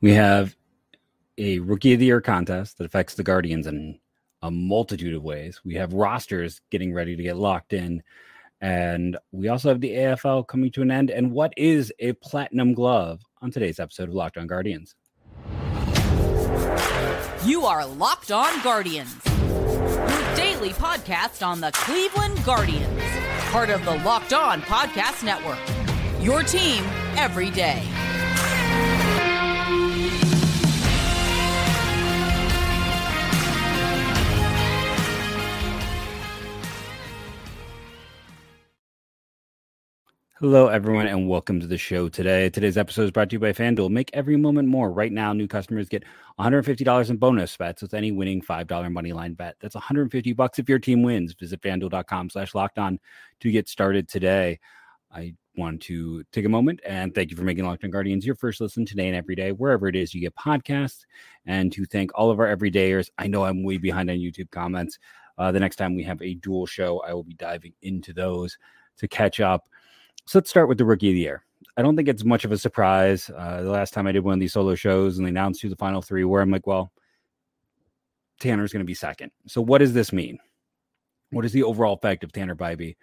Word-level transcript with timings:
We 0.00 0.12
have 0.14 0.54
a 1.38 1.58
rookie 1.58 1.94
of 1.94 2.00
the 2.00 2.06
year 2.06 2.20
contest 2.20 2.78
that 2.78 2.84
affects 2.84 3.14
the 3.14 3.24
Guardians 3.24 3.66
in 3.66 3.98
a 4.42 4.50
multitude 4.50 5.14
of 5.14 5.24
ways. 5.24 5.60
We 5.64 5.74
have 5.74 5.92
rosters 5.92 6.60
getting 6.70 6.92
ready 6.92 7.16
to 7.16 7.22
get 7.22 7.36
locked 7.36 7.72
in. 7.72 8.02
And 8.60 9.16
we 9.32 9.48
also 9.48 9.68
have 9.68 9.80
the 9.80 9.90
AFL 9.90 10.46
coming 10.46 10.70
to 10.72 10.82
an 10.82 10.90
end. 10.92 11.10
And 11.10 11.32
what 11.32 11.52
is 11.56 11.92
a 11.98 12.12
platinum 12.14 12.74
glove 12.74 13.22
on 13.42 13.50
today's 13.50 13.80
episode 13.80 14.08
of 14.08 14.14
Locked 14.14 14.36
On 14.36 14.46
Guardians? 14.46 14.94
You 17.44 17.64
are 17.64 17.86
Locked 17.86 18.30
On 18.30 18.62
Guardians, 18.62 19.16
your 19.26 20.36
daily 20.36 20.70
podcast 20.70 21.44
on 21.44 21.60
the 21.60 21.70
Cleveland 21.72 22.44
Guardians, 22.44 23.02
part 23.50 23.70
of 23.70 23.84
the 23.84 23.96
Locked 23.98 24.32
On 24.32 24.60
Podcast 24.62 25.24
Network. 25.24 25.58
Your 26.20 26.42
team 26.42 26.84
every 27.16 27.50
day. 27.50 27.82
Hello, 40.40 40.68
everyone, 40.68 41.08
and 41.08 41.28
welcome 41.28 41.58
to 41.58 41.66
the 41.66 41.76
show 41.76 42.08
today. 42.08 42.48
Today's 42.48 42.78
episode 42.78 43.02
is 43.02 43.10
brought 43.10 43.28
to 43.30 43.34
you 43.34 43.40
by 43.40 43.52
FanDuel. 43.52 43.90
Make 43.90 44.08
every 44.12 44.36
moment 44.36 44.68
more. 44.68 44.92
Right 44.92 45.10
now, 45.10 45.32
new 45.32 45.48
customers 45.48 45.88
get 45.88 46.04
$150 46.38 47.10
in 47.10 47.16
bonus 47.16 47.56
bets 47.56 47.82
with 47.82 47.92
any 47.92 48.12
winning 48.12 48.40
$5 48.40 48.92
money 48.92 49.12
line 49.12 49.34
bet. 49.34 49.56
That's 49.58 49.74
150 49.74 50.32
bucks 50.34 50.60
if 50.60 50.68
your 50.68 50.78
team 50.78 51.02
wins. 51.02 51.34
Visit 51.34 51.60
fanduel.com 51.60 52.30
slash 52.30 52.54
locked 52.54 52.78
on 52.78 53.00
to 53.40 53.50
get 53.50 53.68
started 53.68 54.08
today. 54.08 54.60
I 55.10 55.34
want 55.56 55.82
to 55.82 56.22
take 56.30 56.44
a 56.44 56.48
moment 56.48 56.82
and 56.86 57.12
thank 57.12 57.32
you 57.32 57.36
for 57.36 57.42
making 57.42 57.64
Locked 57.64 57.82
On 57.82 57.90
Guardians 57.90 58.24
your 58.24 58.36
first 58.36 58.60
listen 58.60 58.86
today 58.86 59.08
and 59.08 59.16
every 59.16 59.34
day, 59.34 59.50
wherever 59.50 59.88
it 59.88 59.96
is 59.96 60.14
you 60.14 60.20
get 60.20 60.36
podcasts, 60.36 61.04
and 61.46 61.72
to 61.72 61.84
thank 61.84 62.12
all 62.14 62.30
of 62.30 62.38
our 62.38 62.56
everydayers. 62.56 63.10
I 63.18 63.26
know 63.26 63.44
I'm 63.44 63.64
way 63.64 63.78
behind 63.78 64.08
on 64.08 64.18
YouTube 64.18 64.52
comments. 64.52 65.00
Uh, 65.36 65.50
the 65.50 65.58
next 65.58 65.76
time 65.76 65.96
we 65.96 66.04
have 66.04 66.22
a 66.22 66.34
dual 66.34 66.66
show, 66.66 67.00
I 67.00 67.12
will 67.12 67.24
be 67.24 67.34
diving 67.34 67.72
into 67.82 68.12
those 68.12 68.56
to 68.98 69.08
catch 69.08 69.40
up. 69.40 69.68
So 70.28 70.38
let's 70.38 70.50
start 70.50 70.68
with 70.68 70.76
the 70.76 70.84
rookie 70.84 71.08
of 71.08 71.14
the 71.14 71.20
year. 71.20 71.42
I 71.78 71.80
don't 71.80 71.96
think 71.96 72.06
it's 72.06 72.22
much 72.22 72.44
of 72.44 72.52
a 72.52 72.58
surprise. 72.58 73.30
Uh, 73.34 73.62
the 73.62 73.70
last 73.70 73.94
time 73.94 74.06
I 74.06 74.12
did 74.12 74.24
one 74.24 74.34
of 74.34 74.40
these 74.40 74.52
solo 74.52 74.74
shows 74.74 75.16
and 75.16 75.24
they 75.26 75.30
announced 75.30 75.62
who 75.62 75.70
the 75.70 75.76
final 75.76 76.02
three 76.02 76.22
were, 76.24 76.42
I'm 76.42 76.50
like, 76.50 76.66
well, 76.66 76.92
Tanner's 78.38 78.70
going 78.70 78.82
to 78.82 78.86
be 78.86 78.92
second. 78.92 79.32
So 79.46 79.62
what 79.62 79.78
does 79.78 79.94
this 79.94 80.12
mean? 80.12 80.38
What 81.30 81.46
is 81.46 81.52
the 81.52 81.62
overall 81.62 81.94
effect 81.94 82.24
of 82.24 82.32
Tanner 82.32 82.54
Bibee 82.54 82.96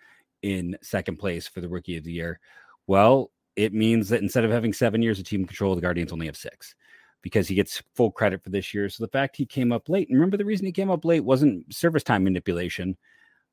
in 0.43 0.77
second 0.83 1.17
place 1.17 1.47
for 1.47 1.61
the 1.61 1.67
rookie 1.67 1.97
of 1.97 2.03
the 2.03 2.11
year? 2.11 2.39
Well, 2.85 3.31
it 3.55 3.73
means 3.73 4.07
that 4.09 4.21
instead 4.21 4.45
of 4.45 4.51
having 4.51 4.71
seven 4.71 5.01
years 5.01 5.17
of 5.17 5.25
team 5.25 5.45
control, 5.45 5.73
the 5.73 5.81
Guardians 5.81 6.11
only 6.11 6.27
have 6.27 6.37
six 6.37 6.75
because 7.23 7.47
he 7.47 7.55
gets 7.55 7.81
full 7.95 8.11
credit 8.11 8.43
for 8.43 8.51
this 8.51 8.71
year. 8.71 8.87
So 8.87 9.03
the 9.03 9.09
fact 9.09 9.35
he 9.35 9.47
came 9.47 9.71
up 9.71 9.89
late, 9.89 10.09
and 10.09 10.15
remember 10.19 10.37
the 10.37 10.45
reason 10.45 10.67
he 10.67 10.71
came 10.71 10.91
up 10.91 11.03
late 11.03 11.25
wasn't 11.25 11.73
service 11.73 12.03
time 12.03 12.23
manipulation. 12.23 12.95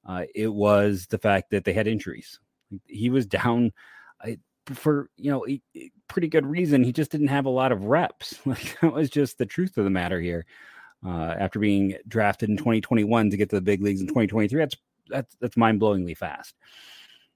Uh, 0.06 0.24
it 0.34 0.52
was 0.52 1.06
the 1.06 1.16
fact 1.16 1.48
that 1.52 1.64
they 1.64 1.72
had 1.72 1.86
injuries. 1.86 2.38
He 2.86 3.10
was 3.10 3.26
down 3.26 3.72
for 4.66 5.08
you 5.16 5.30
know 5.30 5.46
pretty 6.08 6.28
good 6.28 6.46
reason. 6.46 6.84
He 6.84 6.92
just 6.92 7.10
didn't 7.10 7.28
have 7.28 7.46
a 7.46 7.50
lot 7.50 7.72
of 7.72 7.84
reps. 7.84 8.38
Like 8.46 8.78
that 8.80 8.92
was 8.92 9.10
just 9.10 9.38
the 9.38 9.46
truth 9.46 9.76
of 9.76 9.84
the 9.84 9.90
matter 9.90 10.20
here. 10.20 10.46
Uh, 11.04 11.34
after 11.36 11.58
being 11.58 11.96
drafted 12.06 12.48
in 12.48 12.56
2021 12.56 13.30
to 13.30 13.36
get 13.36 13.50
to 13.50 13.56
the 13.56 13.62
big 13.62 13.82
leagues 13.82 14.00
in 14.00 14.06
2023, 14.06 14.58
that's 14.58 14.76
that's 15.08 15.36
that's 15.40 15.56
mind 15.56 15.80
blowingly 15.80 16.16
fast. 16.16 16.54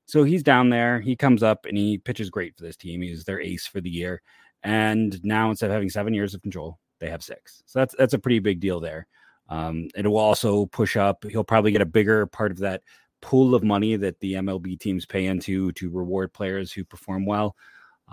So 0.07 0.23
he's 0.23 0.45
down 0.45 0.71
there. 0.71 1.01
He 1.01 1.17
comes 1.17 1.43
up 1.43 1.67
and 1.67 1.77
he 1.77 1.99
pitches 1.99 2.31
great 2.31 2.57
for 2.57 2.63
this 2.63 2.77
team. 2.77 3.03
He's 3.03 3.25
their 3.25 3.41
ace 3.41 3.67
for 3.67 3.81
the 3.81 3.91
year. 3.91 4.23
And 4.63 5.23
now 5.25 5.51
instead 5.51 5.71
of 5.71 5.75
having 5.75 5.91
seven 5.91 6.15
years 6.15 6.33
of 6.33 6.43
control, 6.43 6.79
they 7.01 7.11
have 7.11 7.25
six. 7.25 7.63
So 7.67 7.81
that's 7.81 7.95
that's 7.99 8.15
a 8.15 8.19
pretty 8.19 8.39
big 8.39 8.61
deal 8.61 8.79
there. 8.79 9.09
Um, 9.49 9.89
it 9.97 10.07
will 10.07 10.19
also 10.19 10.67
push 10.67 10.97
up. 10.97 11.25
He'll 11.29 11.45
probably 11.45 11.73
get 11.73 11.81
a 11.83 11.87
bigger 11.87 12.27
part 12.27 12.53
of 12.53 12.59
that 12.59 12.83
pool 13.21 13.55
of 13.55 13.65
money 13.65 13.97
that 13.97 14.21
the 14.21 14.35
MLB 14.35 14.79
teams 14.79 15.07
pay 15.07 15.27
into 15.27 15.73
to 15.73 15.91
reward 15.91 16.33
players 16.33 16.73
who 16.73 16.85
perform 16.85 17.27
well. 17.27 17.57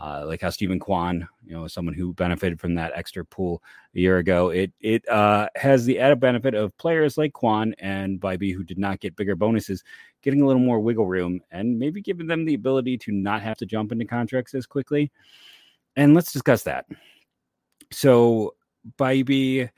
Uh, 0.01 0.23
like 0.25 0.41
how 0.41 0.49
Steven 0.49 0.79
Kwan, 0.79 1.27
you 1.45 1.53
know, 1.53 1.67
someone 1.67 1.93
who 1.93 2.15
benefited 2.15 2.59
from 2.59 2.73
that 2.73 2.93
extra 2.95 3.23
pool 3.23 3.61
a 3.95 3.99
year 3.99 4.17
ago. 4.17 4.49
It 4.49 4.71
it 4.79 5.07
uh, 5.07 5.49
has 5.55 5.85
the 5.85 5.99
added 5.99 6.19
benefit 6.19 6.55
of 6.55 6.75
players 6.79 7.15
like 7.15 7.33
Kwan 7.33 7.75
and 7.77 8.19
Bibee 8.19 8.55
who 8.55 8.63
did 8.63 8.79
not 8.79 9.01
get 9.01 9.15
bigger 9.15 9.35
bonuses, 9.35 9.83
getting 10.23 10.41
a 10.41 10.47
little 10.47 10.63
more 10.63 10.79
wiggle 10.79 11.05
room 11.05 11.41
and 11.51 11.77
maybe 11.77 12.01
giving 12.01 12.25
them 12.25 12.43
the 12.43 12.55
ability 12.55 12.97
to 12.99 13.11
not 13.11 13.43
have 13.43 13.57
to 13.57 13.67
jump 13.67 13.91
into 13.91 14.05
contracts 14.05 14.55
as 14.55 14.65
quickly. 14.65 15.11
And 15.95 16.15
let's 16.15 16.33
discuss 16.33 16.63
that. 16.63 16.85
So 17.91 18.55
Bibee 18.97 19.69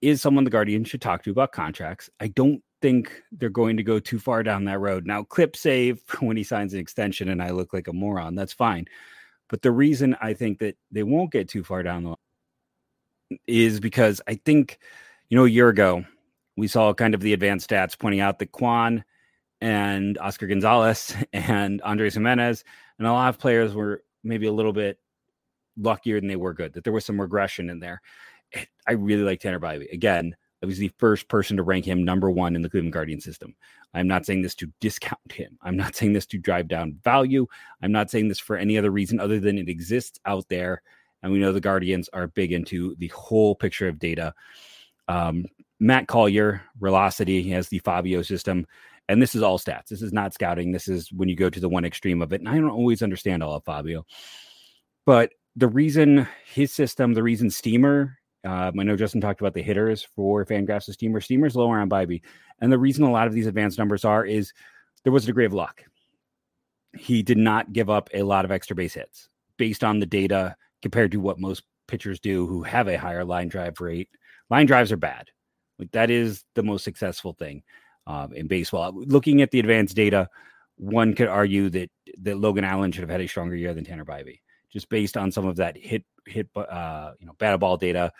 is 0.00 0.22
someone 0.22 0.44
the 0.44 0.50
Guardian 0.50 0.84
should 0.84 1.00
talk 1.02 1.24
to 1.24 1.30
about 1.30 1.50
contracts. 1.50 2.08
I 2.20 2.28
don't 2.28 2.62
think 2.82 3.22
they're 3.32 3.48
going 3.48 3.76
to 3.76 3.82
go 3.82 3.98
too 3.98 4.18
far 4.18 4.42
down 4.42 4.64
that 4.64 4.80
road. 4.80 5.06
Now, 5.06 5.22
clip 5.22 5.56
save 5.56 6.02
when 6.20 6.36
he 6.36 6.44
signs 6.44 6.74
an 6.74 6.80
extension 6.80 7.28
and 7.28 7.42
I 7.42 7.50
look 7.50 7.72
like 7.72 7.88
a 7.88 7.92
moron, 7.92 8.34
that's 8.34 8.52
fine. 8.52 8.86
But 9.48 9.62
the 9.62 9.70
reason 9.70 10.16
I 10.20 10.34
think 10.34 10.58
that 10.58 10.76
they 10.90 11.02
won't 11.02 11.32
get 11.32 11.48
too 11.48 11.62
far 11.62 11.82
down 11.82 12.02
the 12.02 12.08
line 12.10 13.38
is 13.46 13.80
because 13.80 14.20
I 14.26 14.34
think, 14.44 14.78
you 15.28 15.36
know, 15.36 15.44
a 15.44 15.50
year 15.50 15.68
ago, 15.68 16.04
we 16.56 16.68
saw 16.68 16.92
kind 16.94 17.14
of 17.14 17.20
the 17.20 17.32
advanced 17.32 17.68
stats 17.68 17.98
pointing 17.98 18.20
out 18.20 18.38
that 18.38 18.52
Kwan 18.52 19.04
and 19.60 20.18
Oscar 20.18 20.46
Gonzalez 20.46 21.14
and 21.32 21.80
Andres 21.82 22.14
Gimenez 22.14 22.64
and 22.98 23.06
a 23.06 23.12
lot 23.12 23.28
of 23.28 23.38
players 23.38 23.74
were 23.74 24.02
maybe 24.24 24.46
a 24.46 24.52
little 24.52 24.72
bit 24.72 24.98
luckier 25.76 26.20
than 26.20 26.28
they 26.28 26.36
were 26.36 26.54
good, 26.54 26.72
that 26.72 26.84
there 26.84 26.92
was 26.92 27.04
some 27.04 27.20
regression 27.20 27.70
in 27.70 27.78
there. 27.78 28.00
I 28.86 28.92
really 28.92 29.22
like 29.22 29.40
Tanner 29.40 29.60
Bibee. 29.60 29.92
Again, 29.92 30.36
I 30.62 30.66
was 30.66 30.78
the 30.78 30.92
first 30.98 31.28
person 31.28 31.56
to 31.56 31.62
rank 31.62 31.84
him 31.84 32.04
number 32.04 32.30
one 32.30 32.56
in 32.56 32.62
the 32.62 32.70
Cleveland 32.70 32.92
Guardian 32.92 33.20
system. 33.20 33.54
I'm 33.94 34.08
not 34.08 34.24
saying 34.24 34.42
this 34.42 34.54
to 34.56 34.72
discount 34.80 35.32
him. 35.32 35.58
I'm 35.62 35.76
not 35.76 35.94
saying 35.94 36.12
this 36.12 36.26
to 36.26 36.38
drive 36.38 36.68
down 36.68 36.98
value. 37.04 37.46
I'm 37.82 37.92
not 37.92 38.10
saying 38.10 38.28
this 38.28 38.38
for 38.38 38.56
any 38.56 38.78
other 38.78 38.90
reason 38.90 39.20
other 39.20 39.38
than 39.38 39.58
it 39.58 39.68
exists 39.68 40.18
out 40.24 40.48
there. 40.48 40.82
And 41.22 41.32
we 41.32 41.38
know 41.38 41.52
the 41.52 41.60
Guardians 41.60 42.08
are 42.12 42.28
big 42.28 42.52
into 42.52 42.94
the 42.98 43.08
whole 43.08 43.54
picture 43.54 43.88
of 43.88 43.98
data. 43.98 44.34
Um, 45.08 45.46
Matt 45.78 46.08
Collier, 46.08 46.62
Velocity, 46.80 47.42
he 47.42 47.50
has 47.50 47.68
the 47.68 47.80
Fabio 47.80 48.22
system. 48.22 48.66
And 49.08 49.20
this 49.22 49.34
is 49.34 49.42
all 49.42 49.58
stats. 49.58 49.88
This 49.88 50.02
is 50.02 50.12
not 50.12 50.34
scouting. 50.34 50.72
This 50.72 50.88
is 50.88 51.12
when 51.12 51.28
you 51.28 51.36
go 51.36 51.50
to 51.50 51.60
the 51.60 51.68
one 51.68 51.84
extreme 51.84 52.22
of 52.22 52.32
it. 52.32 52.40
And 52.40 52.48
I 52.48 52.54
don't 52.54 52.70
always 52.70 53.02
understand 53.02 53.42
all 53.42 53.54
of 53.54 53.64
Fabio. 53.64 54.04
But 55.04 55.32
the 55.54 55.68
reason 55.68 56.26
his 56.44 56.72
system, 56.72 57.14
the 57.14 57.22
reason 57.22 57.50
Steamer 57.50 58.18
um, 58.46 58.78
I 58.78 58.84
know 58.84 58.96
Justin 58.96 59.20
talked 59.20 59.40
about 59.40 59.54
the 59.54 59.62
hitters 59.62 60.02
for 60.02 60.44
Fangraphs' 60.44 60.92
Steamer. 60.92 61.20
Steamer's 61.20 61.56
lower 61.56 61.80
on 61.80 61.90
Bibee. 61.90 62.22
And 62.60 62.72
the 62.72 62.78
reason 62.78 63.04
a 63.04 63.10
lot 63.10 63.26
of 63.26 63.32
these 63.32 63.46
advanced 63.46 63.78
numbers 63.78 64.04
are 64.04 64.24
is 64.24 64.52
there 65.04 65.12
was 65.12 65.24
a 65.24 65.26
degree 65.26 65.46
of 65.46 65.52
luck. 65.52 65.82
He 66.96 67.22
did 67.22 67.38
not 67.38 67.72
give 67.72 67.90
up 67.90 68.08
a 68.14 68.22
lot 68.22 68.44
of 68.44 68.50
extra 68.50 68.76
base 68.76 68.94
hits 68.94 69.28
based 69.56 69.84
on 69.84 69.98
the 69.98 70.06
data 70.06 70.56
compared 70.80 71.12
to 71.12 71.20
what 71.20 71.40
most 71.40 71.64
pitchers 71.88 72.20
do 72.20 72.46
who 72.46 72.62
have 72.62 72.88
a 72.88 72.96
higher 72.98 73.24
line 73.24 73.48
drive 73.48 73.80
rate. 73.80 74.08
Line 74.48 74.66
drives 74.66 74.92
are 74.92 74.96
bad. 74.96 75.30
Like 75.78 75.90
that 75.92 76.10
is 76.10 76.44
the 76.54 76.62
most 76.62 76.84
successful 76.84 77.32
thing 77.32 77.62
um, 78.06 78.32
in 78.32 78.46
baseball. 78.46 78.92
Looking 78.94 79.42
at 79.42 79.50
the 79.50 79.60
advanced 79.60 79.96
data, 79.96 80.28
one 80.76 81.14
could 81.14 81.28
argue 81.28 81.68
that 81.70 81.90
that 82.22 82.38
Logan 82.38 82.64
Allen 82.64 82.92
should 82.92 83.02
have 83.02 83.10
had 83.10 83.20
a 83.20 83.26
stronger 83.26 83.56
year 83.56 83.74
than 83.74 83.84
Tanner 83.84 84.04
Bibee, 84.04 84.40
just 84.72 84.88
based 84.88 85.16
on 85.16 85.32
some 85.32 85.46
of 85.46 85.56
that 85.56 85.76
hit 85.76 86.04
hit 86.26 86.48
uh, 86.56 87.12
you 87.18 87.26
know 87.26 87.34
batted 87.38 87.60
ball 87.60 87.76
data, 87.76 88.12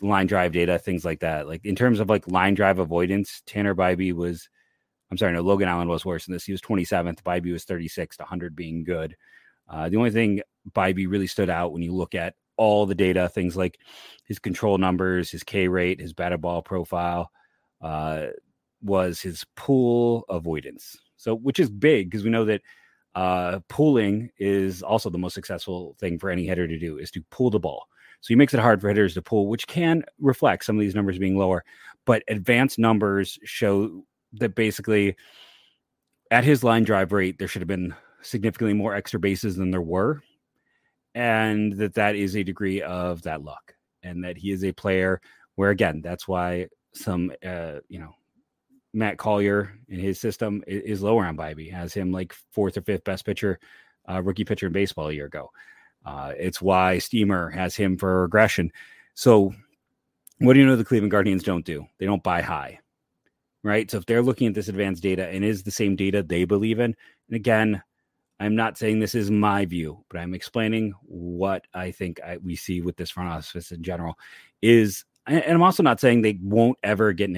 line 0.00 0.26
drive 0.26 0.52
data, 0.52 0.78
things 0.78 1.04
like 1.04 1.20
that. 1.20 1.46
Like 1.46 1.64
in 1.64 1.76
terms 1.76 2.00
of 2.00 2.08
like 2.08 2.28
line 2.28 2.54
drive 2.54 2.78
avoidance, 2.78 3.42
Tanner 3.46 3.74
Bibee 3.74 4.12
was, 4.12 4.48
I'm 5.10 5.16
sorry, 5.16 5.32
no, 5.32 5.40
Logan 5.40 5.68
Allen 5.68 5.88
was 5.88 6.04
worse 6.04 6.26
than 6.26 6.32
this. 6.32 6.44
He 6.44 6.52
was 6.52 6.60
27th. 6.60 7.22
Bibee 7.22 7.52
was 7.52 7.64
36 7.64 8.16
to 8.16 8.22
100 8.22 8.56
being 8.56 8.84
good. 8.84 9.16
Uh, 9.68 9.88
the 9.88 9.96
only 9.96 10.10
thing 10.10 10.40
Bibee 10.72 11.08
really 11.08 11.26
stood 11.26 11.50
out 11.50 11.72
when 11.72 11.82
you 11.82 11.94
look 11.94 12.14
at 12.14 12.34
all 12.56 12.86
the 12.86 12.94
data, 12.94 13.28
things 13.28 13.56
like 13.56 13.78
his 14.24 14.38
control 14.38 14.78
numbers, 14.78 15.30
his 15.30 15.42
K 15.42 15.68
rate, 15.68 16.00
his 16.00 16.12
batted 16.12 16.40
ball 16.40 16.62
profile, 16.62 17.30
uh, 17.80 18.26
was 18.82 19.20
his 19.20 19.44
pull 19.56 20.24
avoidance. 20.28 20.96
So, 21.16 21.34
which 21.34 21.58
is 21.58 21.70
big 21.70 22.10
because 22.10 22.24
we 22.24 22.30
know 22.30 22.44
that 22.44 22.62
uh, 23.14 23.60
pulling 23.68 24.30
is 24.38 24.82
also 24.82 25.10
the 25.10 25.18
most 25.18 25.34
successful 25.34 25.96
thing 25.98 26.18
for 26.18 26.30
any 26.30 26.46
hitter 26.46 26.66
to 26.66 26.78
do 26.78 26.98
is 26.98 27.10
to 27.12 27.22
pull 27.30 27.50
the 27.50 27.60
ball. 27.60 27.86
So 28.24 28.28
he 28.28 28.36
makes 28.36 28.54
it 28.54 28.60
hard 28.60 28.80
for 28.80 28.88
hitters 28.88 29.12
to 29.14 29.22
pull, 29.22 29.48
which 29.48 29.66
can 29.66 30.02
reflect 30.18 30.64
some 30.64 30.76
of 30.76 30.80
these 30.80 30.94
numbers 30.94 31.18
being 31.18 31.36
lower. 31.36 31.62
But 32.06 32.22
advanced 32.28 32.78
numbers 32.78 33.38
show 33.44 34.02
that 34.40 34.54
basically 34.54 35.14
at 36.30 36.42
his 36.42 36.64
line 36.64 36.84
drive 36.84 37.12
rate, 37.12 37.38
there 37.38 37.48
should 37.48 37.60
have 37.60 37.68
been 37.68 37.94
significantly 38.22 38.72
more 38.72 38.94
extra 38.94 39.20
bases 39.20 39.56
than 39.56 39.70
there 39.70 39.82
were. 39.82 40.22
And 41.14 41.74
that 41.74 41.92
that 41.96 42.16
is 42.16 42.34
a 42.34 42.42
degree 42.42 42.80
of 42.80 43.20
that 43.24 43.42
luck. 43.42 43.74
And 44.02 44.24
that 44.24 44.38
he 44.38 44.52
is 44.52 44.64
a 44.64 44.72
player 44.72 45.20
where, 45.56 45.68
again, 45.68 46.00
that's 46.00 46.26
why 46.26 46.68
some, 46.94 47.30
uh, 47.44 47.80
you 47.90 47.98
know, 47.98 48.14
Matt 48.94 49.18
Collier 49.18 49.78
in 49.90 50.00
his 50.00 50.18
system 50.18 50.64
is, 50.66 51.02
lower 51.02 51.26
on 51.26 51.36
Bibee, 51.36 51.70
has 51.70 51.92
him 51.92 52.10
like 52.10 52.32
fourth 52.52 52.78
or 52.78 52.80
fifth 52.80 53.04
best 53.04 53.26
pitcher, 53.26 53.58
uh, 54.08 54.22
rookie 54.22 54.46
pitcher 54.46 54.68
in 54.68 54.72
baseball 54.72 55.10
a 55.10 55.12
year 55.12 55.26
ago. 55.26 55.50
Uh, 56.04 56.32
it's 56.36 56.60
why 56.60 56.98
Steamer 56.98 57.50
has 57.50 57.74
him 57.74 57.96
for 57.96 58.22
regression. 58.22 58.70
So, 59.14 59.54
what 60.38 60.54
do 60.54 60.60
you 60.60 60.66
know 60.66 60.76
the 60.76 60.84
Cleveland 60.84 61.10
Guardians 61.10 61.42
don't 61.42 61.64
do? 61.64 61.86
They 61.98 62.06
don't 62.06 62.22
buy 62.22 62.42
high, 62.42 62.80
right? 63.62 63.90
So, 63.90 63.98
if 63.98 64.06
they're 64.06 64.22
looking 64.22 64.48
at 64.48 64.54
this 64.54 64.68
advanced 64.68 65.02
data 65.02 65.26
and 65.28 65.44
is 65.44 65.62
the 65.62 65.70
same 65.70 65.96
data 65.96 66.22
they 66.22 66.44
believe 66.44 66.78
in, 66.78 66.94
and 67.28 67.36
again, 67.36 67.82
I'm 68.40 68.56
not 68.56 68.76
saying 68.76 68.98
this 68.98 69.14
is 69.14 69.30
my 69.30 69.64
view, 69.64 70.04
but 70.10 70.18
I'm 70.18 70.34
explaining 70.34 70.92
what 71.02 71.66
I 71.72 71.90
think 71.90 72.20
I, 72.20 72.38
we 72.38 72.56
see 72.56 72.80
with 72.80 72.96
this 72.96 73.10
front 73.10 73.30
office 73.30 73.70
in 73.70 73.82
general. 73.82 74.18
Is 74.60 75.04
and 75.26 75.42
I'm 75.46 75.62
also 75.62 75.82
not 75.82 76.00
saying 76.00 76.20
they 76.20 76.38
won't 76.42 76.78
ever 76.82 77.12
get 77.12 77.30
an 77.30 77.36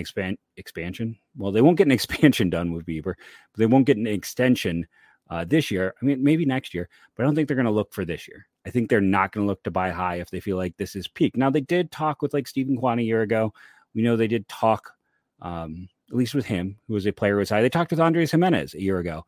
expansion. 0.57 1.19
Well, 1.37 1.53
they 1.53 1.61
won't 1.61 1.79
get 1.79 1.87
an 1.87 1.93
expansion 1.93 2.51
done 2.51 2.73
with 2.73 2.87
Bieber, 2.87 3.15
but 3.15 3.59
they 3.59 3.67
won't 3.67 3.87
get 3.87 3.97
an 3.97 4.07
extension 4.07 4.87
uh, 5.31 5.45
this 5.45 5.71
year. 5.71 5.95
I 6.01 6.05
mean, 6.05 6.23
maybe 6.23 6.45
next 6.45 6.75
year, 6.75 6.89
but 7.15 7.23
I 7.23 7.27
don't 7.27 7.35
think 7.35 7.49
they're 7.49 7.57
going 7.57 7.67
to 7.67 7.71
look 7.71 7.93
for 7.93 8.05
this 8.05 8.27
year. 8.27 8.47
I 8.67 8.71
think 8.71 8.91
they're 8.91 9.01
not 9.01 9.33
going 9.33 9.47
to 9.47 9.49
look 9.49 9.63
to 9.63 9.71
buy 9.71 9.91
high 9.91 10.17
if 10.17 10.31
they 10.31 10.41
feel 10.41 10.57
like 10.57 10.77
this 10.77 10.97
is 10.97 11.07
peak. 11.07 11.37
Now, 11.37 11.51
they 11.51 11.61
did 11.61 11.93
talk 11.93 12.21
with 12.21 12.35
like 12.35 12.49
Steven 12.49 12.77
Kwan 12.77 12.99
a 12.99 13.03
year 13.03 13.23
ago. 13.23 13.55
We 13.95 14.03
know 14.03 14.17
they 14.17 14.27
did 14.27 14.49
talk, 14.49 14.93
um, 15.41 15.89
at 16.11 16.17
least 16.17 16.35
with 16.35 16.47
him, 16.47 16.77
who 16.89 16.95
was 16.95 17.07
a 17.07 17.13
player 17.13 17.37
with 17.37 17.49
high. 17.49 17.63
They 17.63 17.69
talked 17.69 17.93
with 17.93 18.01
Andres 18.01 18.33
Gimenez 18.33 18.75
a 18.75 18.83
year 18.83 18.99
ago. 18.99 19.25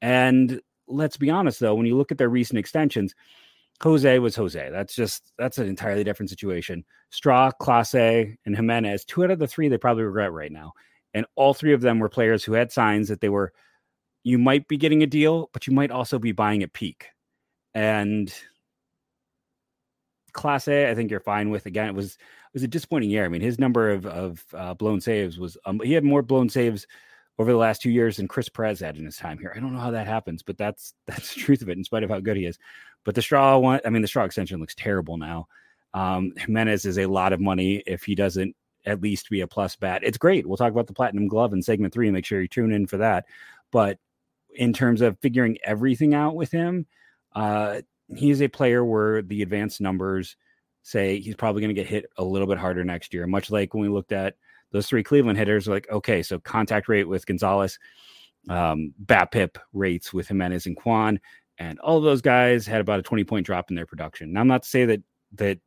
And 0.00 0.60
let's 0.86 1.16
be 1.16 1.30
honest, 1.30 1.58
though, 1.58 1.74
when 1.74 1.86
you 1.86 1.96
look 1.96 2.12
at 2.12 2.18
their 2.18 2.28
recent 2.28 2.58
extensions, 2.58 3.14
Jose 3.82 4.18
was 4.20 4.36
Jose. 4.36 4.70
That's 4.70 4.94
just 4.94 5.32
that's 5.36 5.58
an 5.58 5.68
entirely 5.68 6.04
different 6.04 6.30
situation. 6.30 6.84
Straw, 7.10 7.50
Clase, 7.60 8.36
and 8.46 8.56
Gimenez, 8.56 9.04
two 9.04 9.24
out 9.24 9.30
of 9.32 9.38
the 9.38 9.48
three 9.48 9.68
they 9.68 9.78
probably 9.78 10.04
regret 10.04 10.32
right 10.32 10.52
now. 10.52 10.72
And 11.12 11.26
all 11.34 11.54
three 11.54 11.72
of 11.72 11.80
them 11.80 11.98
were 11.98 12.08
players 12.08 12.44
who 12.44 12.52
had 12.52 12.72
signs 12.72 13.08
that 13.08 13.20
they 13.20 13.28
were 13.28 13.52
you 14.22 14.38
might 14.38 14.66
be 14.66 14.76
getting 14.76 15.02
a 15.02 15.06
deal, 15.06 15.50
but 15.52 15.68
you 15.68 15.72
might 15.72 15.92
also 15.92 16.18
be 16.18 16.32
buying 16.32 16.64
at 16.64 16.72
peak. 16.72 17.06
And 17.74 18.32
Clase, 20.36 20.68
A, 20.68 20.90
I 20.90 20.94
think 20.94 21.10
you're 21.10 21.20
fine 21.20 21.50
with. 21.50 21.66
Again, 21.66 21.88
it 21.88 21.94
was 21.94 22.14
it 22.14 22.54
was 22.54 22.62
a 22.62 22.68
disappointing 22.68 23.10
year. 23.10 23.24
I 23.24 23.28
mean, 23.28 23.40
his 23.40 23.58
number 23.58 23.90
of 23.90 24.06
of 24.06 24.44
uh, 24.54 24.74
blown 24.74 25.00
saves 25.00 25.38
was 25.38 25.56
um, 25.64 25.80
he 25.82 25.92
had 25.92 26.04
more 26.04 26.22
blown 26.22 26.48
saves 26.48 26.86
over 27.38 27.50
the 27.50 27.58
last 27.58 27.82
two 27.82 27.90
years 27.90 28.16
than 28.16 28.28
Chris 28.28 28.48
Perez 28.48 28.80
had 28.80 28.96
in 28.96 29.04
his 29.04 29.16
time 29.16 29.38
here. 29.38 29.52
I 29.54 29.60
don't 29.60 29.72
know 29.72 29.80
how 29.80 29.90
that 29.90 30.06
happens, 30.06 30.42
but 30.42 30.58
that's 30.58 30.94
that's 31.06 31.34
the 31.34 31.40
truth 31.40 31.62
of 31.62 31.68
it. 31.68 31.78
In 31.78 31.84
spite 31.84 32.04
of 32.04 32.10
how 32.10 32.20
good 32.20 32.36
he 32.36 32.44
is, 32.44 32.58
but 33.04 33.14
the 33.14 33.22
straw 33.22 33.58
one, 33.58 33.80
I 33.84 33.90
mean, 33.90 34.02
the 34.02 34.08
straw 34.08 34.24
extension 34.24 34.60
looks 34.60 34.74
terrible 34.74 35.16
now. 35.16 35.48
Um, 35.94 36.34
Gimenez 36.36 36.84
is 36.84 36.98
a 36.98 37.06
lot 37.06 37.32
of 37.32 37.40
money 37.40 37.82
if 37.86 38.04
he 38.04 38.14
doesn't 38.14 38.54
at 38.84 39.00
least 39.00 39.30
be 39.30 39.40
a 39.40 39.46
plus 39.46 39.74
bat. 39.74 40.02
It's 40.04 40.18
great. 40.18 40.46
We'll 40.46 40.58
talk 40.58 40.70
about 40.70 40.86
the 40.86 40.92
platinum 40.92 41.26
glove 41.26 41.52
in 41.52 41.62
segment 41.62 41.92
three 41.92 42.06
and 42.06 42.14
make 42.14 42.26
sure 42.26 42.40
you 42.40 42.48
tune 42.48 42.72
in 42.72 42.86
for 42.86 42.98
that. 42.98 43.24
But 43.72 43.98
in 44.54 44.72
terms 44.72 45.00
of 45.00 45.18
figuring 45.20 45.58
everything 45.64 46.14
out 46.14 46.36
with 46.36 46.50
him, 46.52 46.86
uh, 47.34 47.80
he's 48.14 48.42
a 48.42 48.48
player 48.48 48.84
where 48.84 49.22
the 49.22 49.42
advanced 49.42 49.80
numbers 49.80 50.36
say 50.82 51.18
he's 51.18 51.34
probably 51.34 51.60
going 51.60 51.74
to 51.74 51.80
get 51.80 51.88
hit 51.88 52.06
a 52.16 52.24
little 52.24 52.46
bit 52.46 52.58
harder 52.58 52.84
next 52.84 53.12
year. 53.12 53.26
Much 53.26 53.50
like 53.50 53.74
when 53.74 53.82
we 53.82 53.88
looked 53.88 54.12
at 54.12 54.36
those 54.70 54.86
three 54.86 55.02
Cleveland 55.02 55.38
hitters, 55.38 55.66
like 55.66 55.90
okay, 55.90 56.22
so 56.22 56.38
contact 56.38 56.88
rate 56.88 57.08
with 57.08 57.26
Gonzalez, 57.26 57.78
um, 58.48 58.94
BABIP 59.04 59.56
rates 59.72 60.12
with 60.12 60.28
Gimenez 60.28 60.66
and 60.66 60.76
Kwan, 60.76 61.20
and 61.58 61.78
all 61.80 61.98
of 61.98 62.04
those 62.04 62.22
guys 62.22 62.66
had 62.66 62.80
about 62.80 63.00
a 63.00 63.02
20 63.02 63.24
point 63.24 63.46
drop 63.46 63.70
in 63.70 63.76
their 63.76 63.86
production. 63.86 64.32
Now, 64.32 64.40
I'm 64.40 64.48
not 64.48 64.62
to 64.62 64.68
say 64.68 64.84
that 64.84 65.02
that 65.34 65.58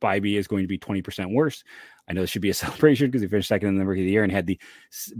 Bibee 0.00 0.38
is 0.38 0.46
going 0.46 0.62
to 0.62 0.68
be 0.68 0.78
20% 0.78 1.32
worse. 1.32 1.62
I 2.08 2.12
know 2.12 2.22
this 2.22 2.30
should 2.30 2.42
be 2.42 2.50
a 2.50 2.54
celebration 2.54 3.08
because 3.08 3.22
he 3.22 3.28
finished 3.28 3.48
second 3.48 3.68
in 3.68 3.76
the 3.76 3.84
rookie 3.84 4.02
of 4.02 4.06
the 4.06 4.12
year 4.12 4.24
and 4.24 4.32
had 4.32 4.46
the 4.46 4.58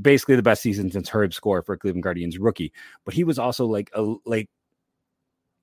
basically 0.01 0.37
the 0.37 0.43
best 0.43 0.63
season 0.63 0.91
since 0.91 1.09
Herb 1.09 1.35
Score 1.35 1.63
for 1.63 1.75
a 1.75 1.79
Cleveland 1.79 2.03
Guardians 2.03 2.39
rookie. 2.39 2.73
But 3.05 3.15
he 3.15 3.25
was 3.25 3.39
also 3.39 3.67
like 3.67 3.91
a 3.95 4.15
like 4.25 4.49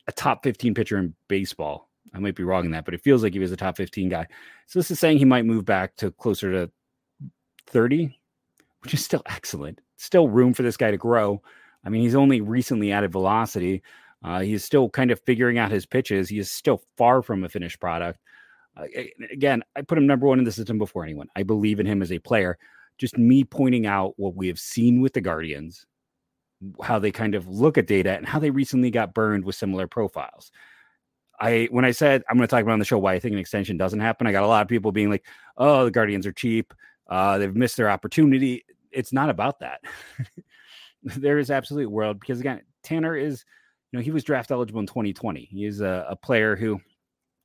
a 0.07 0.12
top 0.12 0.44
15 0.44 0.74
pitcher 0.74 0.98
in 0.98 1.13
baseball. 1.27 1.89
I 2.13 2.19
might 2.19 2.36
be 2.36 2.44
wrong 2.44 2.65
in 2.65 2.71
that, 2.71 2.86
but 2.86 2.94
it 2.94 3.04
feels 3.04 3.21
like 3.21 3.33
he 3.33 3.39
was 3.39 3.51
a 3.51 3.57
top 3.57 3.77
15 3.77 4.09
guy. 4.09 4.27
So 4.68 4.80
this 4.80 4.92
is 4.92 5.00
saying 5.00 5.18
he 5.18 5.25
might 5.25 5.45
move 5.45 5.65
back 5.65 5.95
to 5.98 6.12
closer 6.12 6.51
to 6.51 6.71
30, 7.68 8.18
which 8.81 8.94
is 8.94 9.04
still 9.04 9.24
excellent. 9.30 9.81
Still 9.98 10.30
room 10.30 10.54
for 10.54 10.63
this 10.63 10.77
guy 10.77 10.92
to 10.92 10.98
grow. 10.98 11.42
I 11.83 11.89
mean, 11.89 12.01
he's 12.01 12.15
only 12.15 12.42
recently 12.42 12.92
added 12.92 13.12
velocity. 13.12 13.81
Uh, 14.24 14.42
he's 14.42 14.63
still 14.63 14.89
kind 14.89 15.12
of 15.12 15.21
figuring 15.21 15.57
out 15.57 15.71
his 15.71 15.86
pitches. 15.86 16.30
He 16.30 16.39
is 16.39 16.51
still 16.51 16.81
far 16.98 17.21
from 17.21 17.44
a 17.44 17.50
finished 17.50 17.80
product. 17.80 18.19
Uh, 18.75 18.86
again, 19.31 19.63
I 19.75 19.81
put 19.81 19.98
him 19.98 20.07
number 20.07 20.27
one 20.27 20.39
in 20.39 20.45
the 20.45 20.51
system 20.51 20.77
before 20.77 21.03
anyone. 21.03 21.27
I 21.36 21.44
believe 21.44 21.80
in 21.80 21.86
him 21.86 22.01
as 22.01 22.12
a 22.12 22.19
player. 22.19 22.57
Just 22.98 23.18
me 23.18 23.44
pointing 23.44 23.86
out 23.86 24.13
what 24.18 24.36
we 24.36 24.48
have 24.48 24.60
seen 24.60 25.01
with 25.01 25.13
the 25.13 25.21
Guardians, 25.21 25.86
how 26.83 27.00
they 27.00 27.12
kind 27.12 27.36
of 27.36 27.48
look 27.48 27.77
at 27.77 27.88
data 27.88 28.15
and 28.15 28.25
how 28.25 28.39
they 28.39 28.50
recently 28.50 28.92
got 28.92 29.13
burned 29.13 29.45
with 29.45 29.56
similar 29.56 29.88
profiles. 29.88 30.51
I 31.39 31.68
when 31.71 31.86
I 31.86 31.92
said 31.92 32.24
I'm 32.30 32.38
going 32.38 32.48
to 32.48 32.51
talk 32.51 32.63
about 32.63 32.74
on 32.74 32.80
the 32.80 32.86
show 32.86 32.98
why 32.98 33.13
I 33.13 33.19
think 33.19 33.33
an 33.33 33.39
extension 33.39 33.77
doesn't 33.77 34.00
happen, 34.00 34.27
I 34.27 34.31
got 34.31 34.44
a 34.44 34.48
lot 34.48 34.63
of 34.63 34.68
people 34.68 34.92
being 34.92 35.09
like, 35.09 35.25
"Oh, 35.57 35.86
the 35.86 35.92
Guardians 35.92 36.25
are 36.25 36.31
cheap. 36.31 36.74
Uh, 37.07 37.38
they've 37.38 37.56
missed 37.56 37.77
their 37.77 37.89
opportunity." 37.89 38.65
It's 38.92 39.13
not 39.13 39.30
about 39.30 39.59
that. 39.59 39.81
there 41.04 41.38
is 41.38 41.51
absolutely 41.51 41.86
a 41.86 41.89
world 41.89 42.19
because 42.19 42.39
again, 42.39 42.62
Tanner 42.83 43.15
is, 43.15 43.45
you 43.92 44.00
know, 44.00 44.03
he 44.03 44.12
was 44.12 44.24
draft 44.24 44.50
eligible 44.50 44.80
in 44.80 44.88
2020. 44.88 45.42
He 45.42 45.65
is 45.65 45.81
a, 45.81 46.07
a 46.10 46.15
player 46.15 46.56
who 46.56 46.81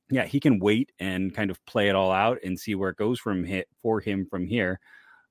yeah, 0.09 0.25
he 0.25 0.39
can 0.39 0.59
wait 0.59 0.91
and 0.99 1.33
kind 1.33 1.49
of 1.49 1.63
play 1.65 1.89
it 1.89 1.95
all 1.95 2.11
out 2.11 2.39
and 2.43 2.59
see 2.59 2.75
where 2.75 2.89
it 2.89 2.97
goes 2.97 3.19
from 3.19 3.43
hit 3.43 3.67
for 3.81 3.99
him 3.99 4.25
from 4.25 4.45
here. 4.45 4.79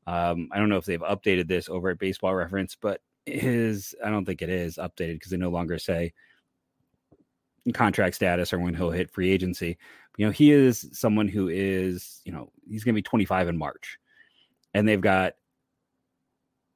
Um, 0.07 0.49
I 0.53 0.59
don't 0.59 0.69
know 0.69 0.77
if 0.77 0.85
they've 0.85 1.01
updated 1.01 1.47
this 1.47 1.69
over 1.69 1.91
at 1.91 1.99
Baseball 1.99 2.35
Reference, 2.35 2.77
but 2.81 3.01
his 3.27 3.95
I 4.05 4.11
don't 4.11 4.25
think 4.25 4.43
it 4.43 4.49
is 4.49 4.77
updated 4.77 5.15
because 5.15 5.31
they 5.31 5.37
no 5.37 5.51
longer 5.51 5.79
say 5.79 6.13
contract 7.73 8.17
status 8.17 8.53
or 8.53 8.59
when 8.59 8.75
he'll 8.75 8.91
hit 8.91 9.11
free 9.11 9.31
agency. 9.31 9.79
You 10.17 10.27
know, 10.27 10.33
he 10.33 10.51
is 10.51 10.89
someone 10.93 11.29
who 11.29 11.49
is, 11.49 12.21
you 12.25 12.33
know, 12.33 12.51
he's 12.69 12.85
going 12.85 12.95
to 12.95 12.99
be 12.99 13.03
25 13.03 13.49
in 13.49 13.57
March, 13.57 13.99
and 14.75 14.87
they've 14.87 15.01
got, 15.01 15.35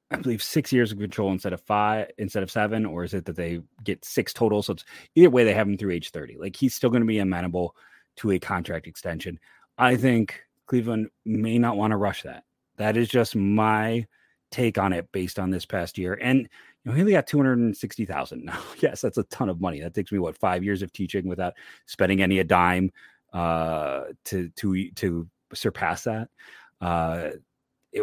I 0.09 0.17
believe, 0.17 0.41
six 0.41 0.71
years 0.71 0.91
of 0.91 0.97
control 0.97 1.31
instead 1.31 1.53
of 1.53 1.61
five, 1.61 2.09
instead 2.17 2.41
of 2.41 2.49
seven, 2.49 2.85
or 2.85 3.03
is 3.03 3.13
it 3.13 3.25
that 3.25 3.35
they 3.35 3.61
get 3.83 4.05
six 4.05 4.33
total? 4.33 4.63
So 4.63 4.73
it's 4.73 4.85
either 5.15 5.29
way 5.29 5.43
they 5.43 5.53
have 5.53 5.67
him 5.67 5.77
through 5.77 5.91
age 5.91 6.11
30. 6.11 6.37
Like 6.37 6.55
he's 6.55 6.73
still 6.73 6.89
going 6.89 7.01
to 7.01 7.07
be 7.07 7.19
amenable 7.19 7.75
to 8.17 8.31
a 8.31 8.39
contract 8.39 8.87
extension. 8.87 9.39
I 9.77 9.97
think 9.97 10.41
Cleveland 10.65 11.09
may 11.25 11.59
not 11.59 11.77
want 11.77 11.91
to 11.91 11.97
rush 11.97 12.23
that. 12.23 12.43
That 12.77 12.97
is 12.97 13.09
just 13.09 13.35
my 13.35 14.07
take 14.51 14.77
on 14.77 14.93
it 14.93 15.11
based 15.11 15.39
on 15.39 15.49
this 15.49 15.65
past 15.65 15.97
year. 15.97 16.17
And 16.21 16.39
you 16.39 16.47
know, 16.85 16.93
he 16.93 17.01
only 17.01 17.13
got 17.13 17.27
260,000 17.27 18.45
now. 18.45 18.59
yes, 18.79 19.01
that's 19.01 19.17
a 19.17 19.23
ton 19.23 19.49
of 19.49 19.61
money. 19.61 19.81
That 19.81 19.93
takes 19.93 20.11
me 20.11 20.19
what 20.19 20.37
five 20.37 20.63
years 20.63 20.81
of 20.81 20.93
teaching 20.93 21.27
without 21.27 21.53
spending 21.85 22.21
any 22.21 22.39
a 22.39 22.43
dime 22.43 22.91
uh 23.33 24.05
to 24.23 24.49
to 24.49 24.91
to 24.91 25.27
surpass 25.53 26.03
that. 26.05 26.29
Uh 26.81 27.29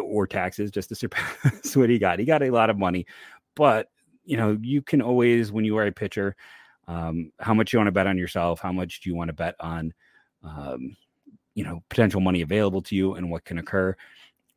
or 0.01 0.27
taxes 0.27 0.71
just 0.71 0.89
to 0.89 0.95
surpass 0.95 1.75
what 1.75 1.89
he 1.89 1.97
got. 1.97 2.19
He 2.19 2.25
got 2.25 2.43
a 2.43 2.51
lot 2.51 2.69
of 2.69 2.77
money, 2.77 3.05
but 3.55 3.87
you 4.25 4.37
know, 4.37 4.57
you 4.61 4.81
can 4.81 5.01
always 5.01 5.51
when 5.51 5.65
you 5.65 5.77
are 5.77 5.85
a 5.85 5.91
pitcher, 5.91 6.35
um, 6.87 7.31
how 7.39 7.53
much 7.53 7.71
you 7.71 7.79
want 7.79 7.87
to 7.87 7.91
bet 7.91 8.07
on 8.07 8.17
yourself, 8.17 8.59
how 8.59 8.71
much 8.71 9.01
do 9.01 9.09
you 9.09 9.15
want 9.15 9.29
to 9.29 9.33
bet 9.33 9.55
on 9.59 9.93
um, 10.43 10.95
you 11.55 11.63
know, 11.63 11.81
potential 11.89 12.21
money 12.21 12.41
available 12.41 12.81
to 12.83 12.95
you 12.95 13.15
and 13.15 13.31
what 13.31 13.45
can 13.45 13.57
occur. 13.57 13.95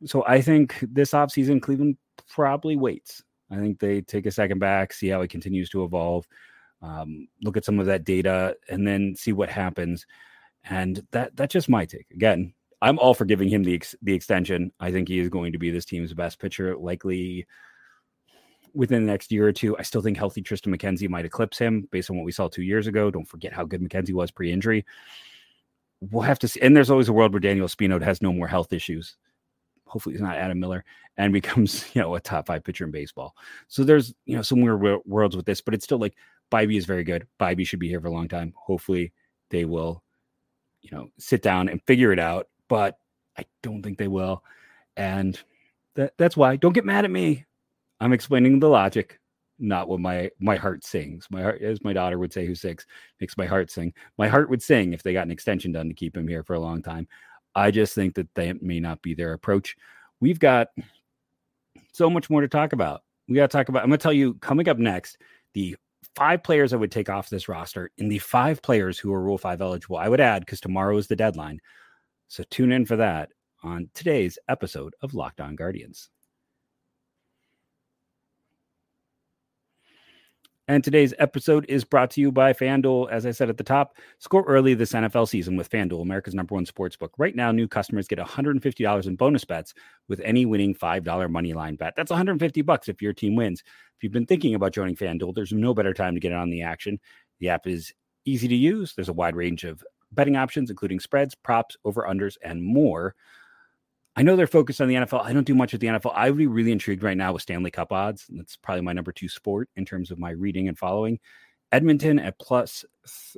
So 0.05 0.23
I 0.25 0.41
think 0.41 0.79
this 0.81 1.11
offseason, 1.11 1.61
Cleveland 1.61 1.97
probably 2.29 2.75
waits. 2.75 3.23
I 3.51 3.55
think 3.57 3.79
they 3.79 4.01
take 4.01 4.25
a 4.25 4.31
second 4.31 4.59
back, 4.59 4.93
see 4.93 5.07
how 5.07 5.21
it 5.21 5.29
continues 5.29 5.69
to 5.71 5.83
evolve, 5.83 6.25
um, 6.81 7.27
look 7.43 7.57
at 7.57 7.65
some 7.65 7.79
of 7.79 7.87
that 7.87 8.05
data, 8.05 8.55
and 8.69 8.87
then 8.87 9.15
see 9.15 9.33
what 9.33 9.49
happens. 9.49 10.05
And 10.65 11.05
that 11.11 11.35
that's 11.35 11.53
just 11.53 11.69
my 11.69 11.85
take. 11.85 12.07
Again, 12.11 12.53
I'm 12.81 12.99
all 12.99 13.13
for 13.13 13.25
giving 13.25 13.49
him 13.49 13.63
the 13.63 13.73
ex- 13.75 13.95
the 14.01 14.13
extension. 14.13 14.71
I 14.79 14.91
think 14.91 15.07
he 15.07 15.19
is 15.19 15.29
going 15.29 15.51
to 15.53 15.59
be 15.59 15.71
this 15.71 15.85
team's 15.85 16.13
best 16.13 16.39
pitcher, 16.39 16.77
likely 16.77 17.47
within 18.73 19.05
the 19.05 19.11
next 19.11 19.31
year 19.31 19.47
or 19.47 19.51
two. 19.51 19.75
I 19.77 19.81
still 19.81 20.01
think 20.01 20.17
healthy 20.17 20.43
Triston 20.43 20.73
McKenzie 20.75 21.09
might 21.09 21.25
eclipse 21.25 21.57
him 21.57 21.87
based 21.91 22.09
on 22.09 22.17
what 22.17 22.25
we 22.25 22.31
saw 22.31 22.47
two 22.47 22.61
years 22.61 22.87
ago. 22.87 23.09
Don't 23.09 23.27
forget 23.27 23.51
how 23.51 23.65
good 23.65 23.81
McKenzie 23.81 24.13
was 24.13 24.31
pre-injury 24.31 24.85
we'll 26.01 26.23
have 26.23 26.39
to 26.39 26.47
see. 26.47 26.61
And 26.61 26.75
there's 26.75 26.89
always 26.89 27.09
a 27.09 27.13
world 27.13 27.33
where 27.33 27.39
Daniel 27.39 27.67
Espino 27.67 28.01
has 28.01 28.21
no 28.21 28.33
more 28.33 28.47
health 28.47 28.73
issues. 28.73 29.17
Hopefully, 29.89 30.13
he's 30.13 30.21
not 30.21 30.37
Adam 30.37 30.59
Miller 30.59 30.85
and 31.17 31.33
becomes 31.33 31.85
you 31.93 32.01
know 32.01 32.15
a 32.15 32.19
top 32.19 32.47
five 32.47 32.63
pitcher 32.63 32.85
in 32.85 32.91
baseball. 32.91 33.35
So 33.67 33.83
there's 33.83 34.13
you 34.25 34.35
know 34.35 34.41
some 34.41 34.61
weird 34.61 35.01
worlds 35.05 35.35
with 35.35 35.45
this, 35.45 35.61
but 35.61 35.73
it's 35.73 35.83
still 35.85 35.99
like 35.99 36.15
Bibee 36.51 36.77
is 36.77 36.85
very 36.85 37.03
good. 37.03 37.27
Bibee 37.39 37.67
should 37.67 37.79
be 37.79 37.89
here 37.89 38.01
for 38.01 38.07
a 38.07 38.13
long 38.13 38.27
time. 38.27 38.53
Hopefully, 38.55 39.13
they 39.49 39.65
will 39.65 40.03
you 40.81 40.89
know 40.91 41.09
sit 41.17 41.41
down 41.41 41.69
and 41.69 41.81
figure 41.85 42.11
it 42.11 42.19
out. 42.19 42.47
But 42.67 42.97
I 43.37 43.45
don't 43.63 43.81
think 43.81 43.97
they 43.97 44.07
will, 44.07 44.43
and 44.97 45.39
that 45.95 46.13
that's 46.17 46.37
why. 46.37 46.55
Don't 46.55 46.73
get 46.73 46.85
mad 46.85 47.05
at 47.05 47.11
me. 47.11 47.45
I'm 47.99 48.13
explaining 48.13 48.59
the 48.59 48.69
logic 48.69 49.19
not 49.59 49.89
what 49.89 49.99
my 49.99 50.31
my 50.39 50.55
heart 50.55 50.85
sings. 50.85 51.27
My 51.29 51.41
heart, 51.41 51.61
as 51.61 51.83
my 51.83 51.93
daughter 51.93 52.17
would 52.17 52.33
say, 52.33 52.45
who 52.45 52.55
sings, 52.55 52.85
makes 53.19 53.37
my 53.37 53.45
heart 53.45 53.69
sing. 53.69 53.93
My 54.17 54.27
heart 54.27 54.49
would 54.49 54.61
sing 54.61 54.93
if 54.93 55.03
they 55.03 55.13
got 55.13 55.25
an 55.25 55.31
extension 55.31 55.71
done 55.71 55.89
to 55.89 55.93
keep 55.93 56.15
him 56.15 56.27
here 56.27 56.43
for 56.43 56.53
a 56.53 56.59
long 56.59 56.81
time. 56.81 57.07
I 57.55 57.71
just 57.71 57.95
think 57.95 58.15
that 58.15 58.33
that 58.35 58.61
may 58.61 58.79
not 58.79 59.01
be 59.01 59.13
their 59.13 59.33
approach. 59.33 59.75
We've 60.19 60.39
got 60.39 60.69
so 61.93 62.09
much 62.09 62.29
more 62.29 62.41
to 62.41 62.47
talk 62.47 62.73
about. 62.73 63.01
We 63.27 63.35
got 63.35 63.49
to 63.49 63.57
talk 63.57 63.69
about. 63.69 63.83
I'm 63.83 63.89
going 63.89 63.99
to 63.99 64.03
tell 64.03 64.13
you 64.13 64.35
coming 64.35 64.67
up 64.69 64.77
next 64.77 65.17
the 65.53 65.75
five 66.15 66.43
players 66.43 66.73
I 66.73 66.77
would 66.77 66.91
take 66.91 67.09
off 67.09 67.29
this 67.29 67.49
roster. 67.49 67.91
and 67.97 68.11
the 68.11 68.19
five 68.19 68.61
players 68.61 68.99
who 68.99 69.13
are 69.13 69.21
Rule 69.21 69.37
5 69.37 69.61
eligible, 69.61 69.97
I 69.97 70.09
would 70.09 70.21
add 70.21 70.41
because 70.41 70.61
tomorrow 70.61 70.97
is 70.97 71.07
the 71.07 71.15
deadline. 71.15 71.59
So 72.27 72.43
tune 72.49 72.71
in 72.71 72.85
for 72.85 72.95
that 72.97 73.29
on 73.63 73.89
today's 73.93 74.37
episode 74.47 74.93
of 75.01 75.13
Locked 75.13 75.41
On 75.41 75.55
Guardians. 75.55 76.09
And 80.69 80.83
today's 80.83 81.15
episode 81.17 81.65
is 81.67 81.83
brought 81.83 82.11
to 82.11 82.21
you 82.21 82.31
by 82.31 82.53
FanDuel. 82.53 83.09
As 83.09 83.25
I 83.25 83.31
said 83.31 83.49
at 83.49 83.57
the 83.57 83.63
top, 83.63 83.97
score 84.19 84.43
early 84.43 84.75
this 84.75 84.91
NFL 84.91 85.27
season 85.27 85.55
with 85.55 85.67
FanDuel, 85.67 86.03
America's 86.03 86.35
number 86.35 86.53
one 86.53 86.67
sports 86.67 86.95
book. 86.95 87.11
Right 87.17 87.35
now, 87.35 87.51
new 87.51 87.67
customers 87.67 88.07
get 88.07 88.19
$150 88.19 89.07
in 89.07 89.15
bonus 89.15 89.43
bets 89.45 89.73
with 90.09 90.21
any 90.23 90.45
winning 90.45 90.75
$5 90.75 91.31
money 91.31 91.53
line 91.53 91.75
bet. 91.75 91.95
That's 91.97 92.11
150 92.11 92.61
bucks 92.61 92.87
if 92.87 93.01
your 93.01 93.13
team 93.13 93.35
wins. 93.35 93.63
If 93.97 94.03
you've 94.03 94.11
been 94.11 94.27
thinking 94.27 94.53
about 94.53 94.71
joining 94.71 94.95
FanDuel, 94.95 95.33
there's 95.33 95.51
no 95.51 95.73
better 95.73 95.91
time 95.91 96.13
to 96.13 96.19
get 96.19 96.33
on 96.33 96.51
the 96.51 96.61
action. 96.61 96.99
The 97.39 97.49
app 97.49 97.65
is 97.65 97.91
easy 98.25 98.47
to 98.47 98.55
use. 98.55 98.93
There's 98.93 99.09
a 99.09 99.13
wide 99.13 99.35
range 99.35 99.63
of 99.63 99.83
betting 100.11 100.35
options, 100.35 100.69
including 100.69 100.99
spreads, 100.99 101.33
props, 101.33 101.77
over 101.83 102.03
unders, 102.07 102.37
and 102.43 102.63
more. 102.63 103.15
I 104.19 104.21
know 104.21 104.35
they're 104.35 104.47
focused 104.47 104.81
on 104.81 104.89
the 104.89 104.95
NFL. 104.95 105.23
I 105.23 105.31
don't 105.31 105.47
do 105.47 105.55
much 105.55 105.71
with 105.71 105.79
the 105.79 105.87
NFL. 105.87 106.11
I 106.13 106.29
would 106.29 106.37
be 106.37 106.45
really 106.45 106.73
intrigued 106.73 107.03
right 107.03 107.15
now 107.15 107.31
with 107.31 107.41
Stanley 107.41 107.71
Cup 107.71 107.93
odds. 107.93 108.25
That's 108.27 108.57
probably 108.57 108.81
my 108.81 108.91
number 108.91 109.13
two 109.13 109.29
sport 109.29 109.69
in 109.77 109.85
terms 109.85 110.11
of 110.11 110.19
my 110.19 110.31
reading 110.31 110.67
and 110.67 110.77
following. 110.77 111.19
Edmonton 111.71 112.19
at 112.19 112.37
plus 112.37 112.83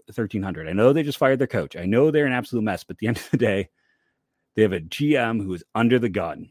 1300. 0.08 0.68
I 0.68 0.74
know 0.74 0.92
they 0.92 1.04
just 1.04 1.20
fired 1.20 1.38
their 1.38 1.46
coach. 1.46 1.76
I 1.76 1.86
know 1.86 2.10
they're 2.10 2.26
an 2.26 2.34
absolute 2.34 2.64
mess, 2.64 2.84
but 2.84 2.96
at 2.96 2.98
the 2.98 3.08
end 3.10 3.18
of 3.18 3.30
the 3.30 3.38
day, 3.38 3.70
they 4.56 4.64
have 4.64 4.74
a 4.74 4.80
GM 4.80 5.46
who 5.46 5.54
is 5.54 5.64
under 5.76 6.00
the 6.00 6.10
gun, 6.10 6.50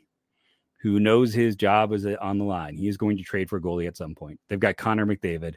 who 0.81 1.01
knows 1.01 1.35
his 1.35 1.57
job 1.57 1.93
is 1.93 2.07
uh, 2.07 2.15
on 2.21 2.39
the 2.39 2.45
line. 2.45 2.77
He 2.77 2.87
is 2.87 2.97
going 2.97 3.17
to 3.17 3.25
trade 3.25 3.51
for 3.51 3.57
a 3.57 3.61
goalie 3.61 3.89
at 3.89 3.97
some 3.97 4.15
point. 4.15 4.39
They've 4.49 4.61
got 4.61 4.77
Connor 4.77 5.07
McDavid. 5.07 5.57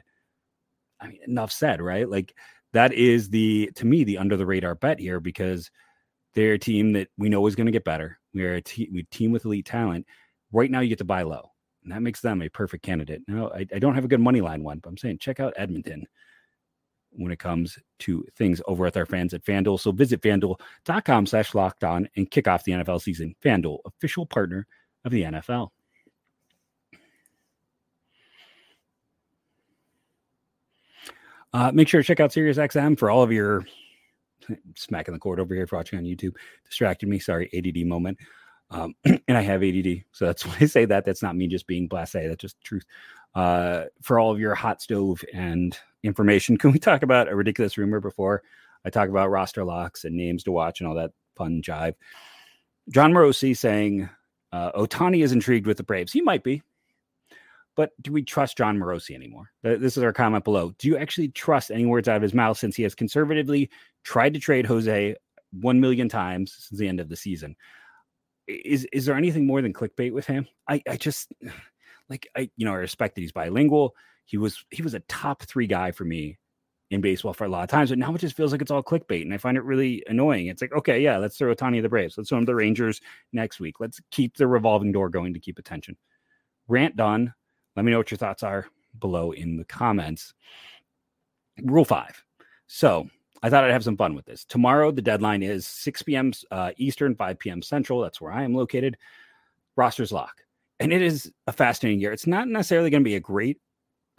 I 1.00 1.06
mean, 1.06 1.20
enough 1.28 1.52
said, 1.52 1.80
right? 1.80 2.10
Like 2.10 2.34
that 2.72 2.92
is 2.92 3.30
the 3.30 3.70
to 3.76 3.86
me 3.86 4.02
the 4.02 4.18
under 4.18 4.36
the 4.36 4.46
radar 4.46 4.74
bet 4.74 4.98
here 4.98 5.20
because 5.20 5.70
they're 6.34 6.54
a 6.54 6.58
team 6.58 6.94
that 6.94 7.06
we 7.16 7.28
know 7.28 7.46
is 7.46 7.54
going 7.54 7.66
to 7.66 7.72
get 7.72 7.84
better. 7.84 8.18
We're 8.34 8.56
a 8.56 8.62
te- 8.62 8.90
we 8.92 9.04
team 9.04 9.32
with 9.32 9.44
elite 9.44 9.66
talent. 9.66 10.06
Right 10.52 10.70
now, 10.70 10.80
you 10.80 10.88
get 10.88 10.98
to 10.98 11.04
buy 11.04 11.22
low, 11.22 11.50
and 11.82 11.92
that 11.92 12.02
makes 12.02 12.20
them 12.20 12.42
a 12.42 12.48
perfect 12.48 12.84
candidate. 12.84 13.22
Now, 13.28 13.50
I, 13.54 13.66
I 13.74 13.78
don't 13.78 13.94
have 13.94 14.04
a 14.04 14.08
good 14.08 14.20
money 14.20 14.40
line 14.40 14.62
one, 14.62 14.80
but 14.80 14.90
I'm 14.90 14.96
saying 14.98 15.18
check 15.18 15.40
out 15.40 15.54
Edmonton 15.56 16.06
when 17.16 17.32
it 17.32 17.38
comes 17.38 17.78
to 18.00 18.24
things 18.36 18.60
over 18.66 18.84
with 18.84 18.96
our 18.96 19.06
fans 19.06 19.34
at 19.34 19.44
FanDuel. 19.44 19.80
So 19.80 19.92
visit 19.92 20.20
fanduel.com 20.20 21.26
slash 21.26 21.54
locked 21.54 21.84
on 21.84 22.08
and 22.16 22.30
kick 22.30 22.48
off 22.48 22.64
the 22.64 22.72
NFL 22.72 23.00
season. 23.02 23.34
FanDuel, 23.42 23.78
official 23.84 24.26
partner 24.26 24.66
of 25.04 25.12
the 25.12 25.22
NFL. 25.22 25.68
Uh, 31.52 31.70
make 31.72 31.86
sure 31.86 32.02
to 32.02 32.06
check 32.06 32.18
out 32.18 32.30
SiriusXM 32.30 32.98
for 32.98 33.10
all 33.10 33.22
of 33.22 33.30
your 33.30 33.64
smacking 34.76 35.14
the 35.14 35.20
cord 35.20 35.40
over 35.40 35.54
here 35.54 35.66
for 35.66 35.76
watching 35.76 35.98
on 35.98 36.04
YouTube. 36.04 36.34
Distracted 36.64 37.08
me. 37.08 37.18
Sorry, 37.18 37.50
ADD 37.56 37.86
moment. 37.86 38.18
Um, 38.70 38.94
and 39.04 39.22
I 39.28 39.42
have 39.42 39.62
ADD, 39.62 40.04
so 40.12 40.26
that's 40.26 40.44
why 40.46 40.56
I 40.60 40.66
say 40.66 40.84
that. 40.84 41.04
That's 41.04 41.22
not 41.22 41.36
me 41.36 41.46
just 41.46 41.66
being 41.66 41.88
blasé. 41.88 42.28
That's 42.28 42.40
just 42.40 42.60
truth. 42.62 42.84
Uh, 43.34 43.84
for 44.02 44.18
all 44.18 44.30
of 44.30 44.38
your 44.38 44.54
hot 44.54 44.80
stove 44.80 45.24
and 45.32 45.76
information, 46.02 46.56
can 46.58 46.72
we 46.72 46.78
talk 46.78 47.02
about 47.02 47.28
a 47.28 47.36
ridiculous 47.36 47.78
rumor 47.78 48.00
before 48.00 48.42
I 48.84 48.90
talk 48.90 49.08
about 49.08 49.30
roster 49.30 49.64
locks 49.64 50.04
and 50.04 50.16
names 50.16 50.44
to 50.44 50.52
watch 50.52 50.80
and 50.80 50.88
all 50.88 50.94
that 50.96 51.12
fun 51.36 51.62
jive? 51.62 51.94
Jon 52.90 53.12
Morosi 53.12 53.56
saying 53.56 54.08
uh, 54.52 54.72
Ohtani 54.72 55.24
is 55.24 55.32
intrigued 55.32 55.66
with 55.66 55.78
the 55.78 55.82
Braves. 55.82 56.12
He 56.12 56.20
might 56.20 56.44
be. 56.44 56.62
But 57.76 57.90
do 58.02 58.12
we 58.12 58.22
trust 58.22 58.56
Jon 58.56 58.78
Morosi 58.78 59.14
anymore? 59.14 59.50
This 59.62 59.96
is 59.96 60.02
our 60.02 60.12
comment 60.12 60.44
below. 60.44 60.72
Do 60.78 60.88
you 60.88 60.96
actually 60.96 61.28
trust 61.28 61.70
any 61.70 61.86
words 61.86 62.08
out 62.08 62.16
of 62.16 62.22
his 62.22 62.34
mouth 62.34 62.56
since 62.56 62.76
he 62.76 62.84
has 62.84 62.94
conservatively 62.94 63.70
tried 64.04 64.34
to 64.34 64.40
trade 64.40 64.66
Jose 64.66 65.16
one 65.52 65.80
million 65.80 66.08
times 66.08 66.54
since 66.58 66.78
the 66.78 66.88
end 66.88 67.00
of 67.00 67.08
the 67.08 67.16
season? 67.16 67.56
Is 68.46 68.86
is 68.92 69.06
there 69.06 69.16
anything 69.16 69.46
more 69.46 69.62
than 69.62 69.72
clickbait 69.72 70.12
with 70.12 70.26
him? 70.26 70.46
I, 70.68 70.82
I 70.88 70.96
just 70.96 71.32
like 72.08 72.28
I 72.36 72.50
you 72.56 72.64
know 72.64 72.72
I 72.72 72.76
respect 72.76 73.14
that 73.14 73.22
he's 73.22 73.32
bilingual. 73.32 73.94
He 74.24 74.36
was 74.36 74.64
he 74.70 74.82
was 74.82 74.94
a 74.94 75.00
top 75.00 75.42
three 75.42 75.66
guy 75.66 75.90
for 75.90 76.04
me 76.04 76.38
in 76.90 77.00
baseball 77.00 77.32
for 77.32 77.44
a 77.44 77.48
lot 77.48 77.64
of 77.64 77.70
times, 77.70 77.90
but 77.90 77.98
now 77.98 78.14
it 78.14 78.18
just 78.18 78.36
feels 78.36 78.52
like 78.52 78.62
it's 78.62 78.70
all 78.70 78.82
clickbait, 78.82 79.22
and 79.22 79.34
I 79.34 79.38
find 79.38 79.56
it 79.56 79.64
really 79.64 80.02
annoying. 80.06 80.46
It's 80.46 80.62
like, 80.62 80.72
okay, 80.72 81.00
yeah, 81.00 81.16
let's 81.16 81.36
throw 81.36 81.54
Ohtani 81.54 81.82
the 81.82 81.88
Braves, 81.88 82.16
let's 82.16 82.28
throw 82.28 82.38
him 82.38 82.44
the 82.44 82.54
Rangers 82.54 83.00
next 83.32 83.58
week. 83.58 83.80
Let's 83.80 84.00
keep 84.10 84.36
the 84.36 84.46
revolving 84.46 84.92
door 84.92 85.08
going 85.08 85.34
to 85.34 85.40
keep 85.40 85.58
attention. 85.58 85.96
Rant 86.68 86.96
done. 86.96 87.34
Let 87.76 87.84
me 87.84 87.92
know 87.92 87.98
what 87.98 88.10
your 88.10 88.18
thoughts 88.18 88.42
are 88.42 88.66
below 89.00 89.32
in 89.32 89.56
the 89.56 89.64
comments. 89.64 90.34
Rule 91.62 91.84
five. 91.84 92.22
So 92.66 93.08
I 93.42 93.50
thought 93.50 93.64
I'd 93.64 93.72
have 93.72 93.84
some 93.84 93.96
fun 93.96 94.14
with 94.14 94.24
this. 94.24 94.44
Tomorrow, 94.44 94.92
the 94.92 95.02
deadline 95.02 95.42
is 95.42 95.66
6 95.66 96.02
p.m. 96.02 96.32
Uh, 96.50 96.70
Eastern, 96.78 97.14
5 97.14 97.38
p.m. 97.38 97.60
Central. 97.60 98.00
That's 98.00 98.18
where 98.18 98.32
I 98.32 98.42
am 98.42 98.54
located. 98.54 98.96
Rosters 99.76 100.12
lock. 100.12 100.42
And 100.80 100.92
it 100.92 101.02
is 101.02 101.30
a 101.46 101.52
fascinating 101.52 102.00
year. 102.00 102.12
It's 102.12 102.26
not 102.26 102.48
necessarily 102.48 102.88
going 102.88 103.02
to 103.02 103.08
be 103.08 103.16
a 103.16 103.20
great, 103.20 103.58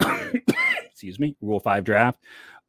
excuse 0.86 1.18
me, 1.18 1.36
Rule 1.40 1.58
5 1.58 1.82
draft, 1.82 2.20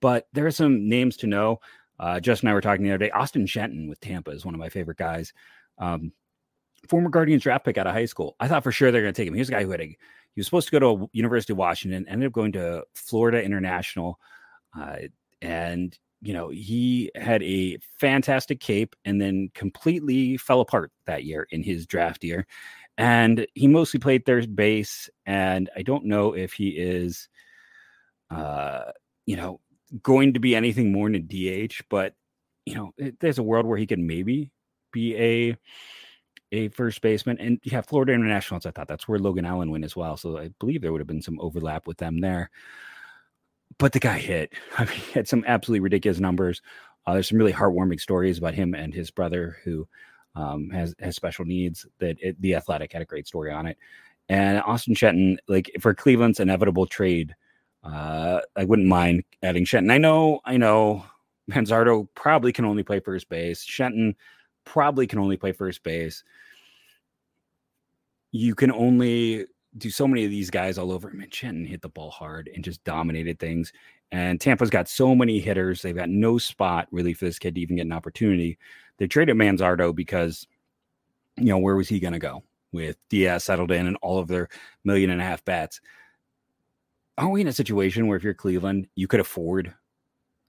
but 0.01 0.27
there 0.34 0.48
are 0.48 0.51
some 0.51 0.89
names 0.89 1.17
to 1.17 1.27
know. 1.27 1.60
Uh, 2.00 2.20
Justin 2.20 2.48
and 2.48 2.51
I 2.51 2.56
were 2.56 2.62
talking 2.62 2.84
the 2.84 2.91
other 2.91 3.06
day. 3.06 3.12
Austin 3.12 3.46
Shenton 3.46 3.88
with 3.88 4.00
Tampa 4.00 4.32
is 4.32 4.44
one 4.44 4.56
of 4.56 4.60
my 4.60 4.70
favorite 4.70 4.98
guys. 4.98 5.34
Um, 5.77 6.12
former 6.88 7.10
Guardians 7.10 7.43
draft 7.43 7.65
pick 7.65 7.77
out 7.77 7.88
of 7.88 7.93
high 7.93 8.05
school. 8.05 8.36
I 8.39 8.48
thought 8.48 8.63
for 8.63 8.72
sure 8.72 8.91
they're 8.91 9.01
going 9.01 9.13
to 9.13 9.19
take 9.22 9.27
him. 9.27 9.34
He's 9.34 9.50
a 9.50 9.53
guy 9.53 9.63
who 9.63 9.72
had 9.72 9.81
a 9.81 9.86
he 10.38 10.39
was 10.39 10.46
supposed 10.46 10.67
to 10.67 10.79
go 10.79 10.98
to 10.98 11.10
University 11.13 11.53
of 11.53 11.57
Washington, 11.57 12.05
ended 12.07 12.27
up 12.27 12.34
going 12.34 12.51
to 12.51 12.84
Florida 12.93 13.43
International, 13.43 14.19
uh, 14.79 14.98
and 15.41 15.98
you 16.22 16.34
know 16.34 16.50
he 16.50 17.12
had 17.15 17.41
a 17.41 17.79
fantastic 18.00 18.60
cape, 18.60 18.96
and 19.03 19.19
then 19.19 19.50
completely 19.55 20.38
fell 20.38 20.62
apart 20.62 20.91
that 21.07 21.24
year 21.24 21.48
in 21.50 21.63
his 21.63 21.88
draft 21.88 22.24
year, 22.24 22.46
and 22.98 23.48
he 23.55 23.67
mostly 23.67 24.00
played 24.00 24.25
third 24.25 24.55
base, 24.55 25.10
and 25.25 25.69
I 25.75 25.81
don't 25.81 26.05
know 26.05 26.34
if 26.34 26.53
he 26.53 26.69
is, 26.69 27.29
uh, 28.29 28.91
you 29.25 29.36
know, 29.36 29.60
going 30.03 30.34
to 30.34 30.39
be 30.39 30.55
anything 30.55 30.91
more 30.91 31.10
than 31.10 31.15
a 31.15 31.67
DH, 31.67 31.81
but 31.89 32.13
you 32.67 32.75
know, 32.75 32.91
there's 33.19 33.39
a 33.39 33.43
world 33.43 33.65
where 33.65 33.77
he 33.77 33.88
could 33.88 33.98
maybe 33.98 34.51
be 34.91 35.15
a 35.15 35.55
a 36.51 36.70
first 36.70 37.01
baseman. 37.01 37.38
And 37.39 37.60
yeah, 37.63 37.82
Florida 37.82 38.13
Internationals, 38.13 38.66
I 38.66 38.72
thought 38.72 38.88
that's 38.88 39.08
where 39.08 39.20
Logan 39.20 39.46
Allen 39.46 39.72
went 39.72 39.84
as 39.84 39.96
well. 39.96 40.18
So 40.18 40.38
I 40.38 40.50
believe 40.60 40.82
there 40.82 40.92
would 40.92 41.01
have 41.01 41.08
been 41.08 41.22
some 41.22 41.39
overlap 41.39 41.88
with 41.88 41.98
them 41.98 42.22
there. 42.22 42.50
But 43.77 43.94
the 43.94 44.00
guy 44.00 44.18
hit. 44.18 44.54
I 44.77 44.86
mean, 44.86 44.94
he 44.94 45.12
had 45.13 45.27
some 45.27 45.44
absolutely 45.48 45.82
ridiculous 45.82 46.20
numbers. 46.20 46.62
Uh, 47.06 47.13
there's 47.13 47.30
some 47.30 47.38
really 47.38 47.54
heartwarming 47.54 48.00
stories 48.00 48.38
about 48.38 48.54
him 48.54 48.74
and 48.74 48.94
his 48.94 49.12
brother 49.12 49.58
who 49.63 49.88
um, 50.36 50.70
has 50.70 50.94
has 51.00 51.16
special 51.16 51.46
needs. 51.46 51.86
That 52.00 52.18
it, 52.22 52.39
the 52.42 52.56
Athletic 52.56 52.94
had 52.94 53.01
a 53.01 53.06
great 53.06 53.27
story 53.27 53.51
on 53.51 53.66
it. 53.66 53.77
And 54.30 54.62
Austin 54.62 54.94
Shenton, 54.94 55.39
like 55.48 55.72
for 55.80 55.94
Cleveland's 55.94 56.42
inevitable 56.42 56.86
trade, 56.86 57.34
uh, 57.84 58.42
I 58.56 58.66
wouldn't 58.66 58.88
mind 58.88 59.24
adding 59.42 59.63
Shenton. 59.63 59.89
I 59.89 59.98
know, 59.98 60.42
I 60.44 60.58
know, 60.58 61.06
Manzardo 61.50 62.08
probably 62.13 62.51
can 62.51 62.66
only 62.66 62.84
play 62.84 63.00
first 63.00 63.30
base. 63.30 63.63
Shenton 63.63 64.16
probably 64.67 65.07
can 65.07 65.19
only 65.19 65.38
play 65.38 65.53
first 65.53 65.81
base. 65.81 66.24
You 68.31 68.53
can 68.53 68.71
only 68.71 69.45
do 69.77 69.89
so 69.89 70.07
many 70.07 70.25
of 70.25 70.31
these 70.31 70.50
guys 70.50 70.77
all 70.77 70.91
over. 70.91 71.09
Man, 71.12 71.29
Shenton 71.31 71.65
hit 71.65 71.81
the 71.81 71.89
ball 71.89 72.12
hard 72.12 72.50
and 72.53 72.63
just 72.63 72.83
dominated 72.83 73.39
things. 73.39 73.71
And 74.12 74.39
Tampa's 74.39 74.69
got 74.69 74.89
so 74.89 75.15
many 75.15 75.39
hitters. 75.39 75.81
They've 75.81 75.95
got 75.95 76.09
no 76.09 76.38
spot 76.38 76.88
really 76.91 77.13
for 77.13 77.25
this 77.25 77.39
kid 77.39 77.55
to 77.55 77.62
even 77.62 77.77
get 77.77 77.86
an 77.86 77.93
opportunity. 77.93 78.57
They 78.97 79.07
traded 79.07 79.38
Manzardo 79.38 79.95
because, 79.95 80.47
you 81.38 81.45
know, 81.45 81.57
where 81.57 81.75
was 81.75 81.89
he 81.89 82.00
going 82.00 82.13
to 82.13 82.19
go 82.19 82.43
with 82.74 82.97
Diaz 83.09 83.45
settled 83.45 83.71
in 83.71 83.88
and 83.88 83.97
all 84.01 84.19
of 84.19 84.27
their 84.27 84.50
million 84.83 85.09
and 85.09 85.21
a 85.21 85.25
half 85.25 85.45
bats? 85.45 85.79
Aren't 87.17 87.31
we 87.31 87.41
in 87.41 87.47
a 87.47 87.53
situation 87.53 88.07
where 88.07 88.17
if 88.17 88.24
you're 88.24 88.33
Cleveland, 88.33 88.88
you 88.95 89.07
could 89.07 89.19
afford 89.19 89.74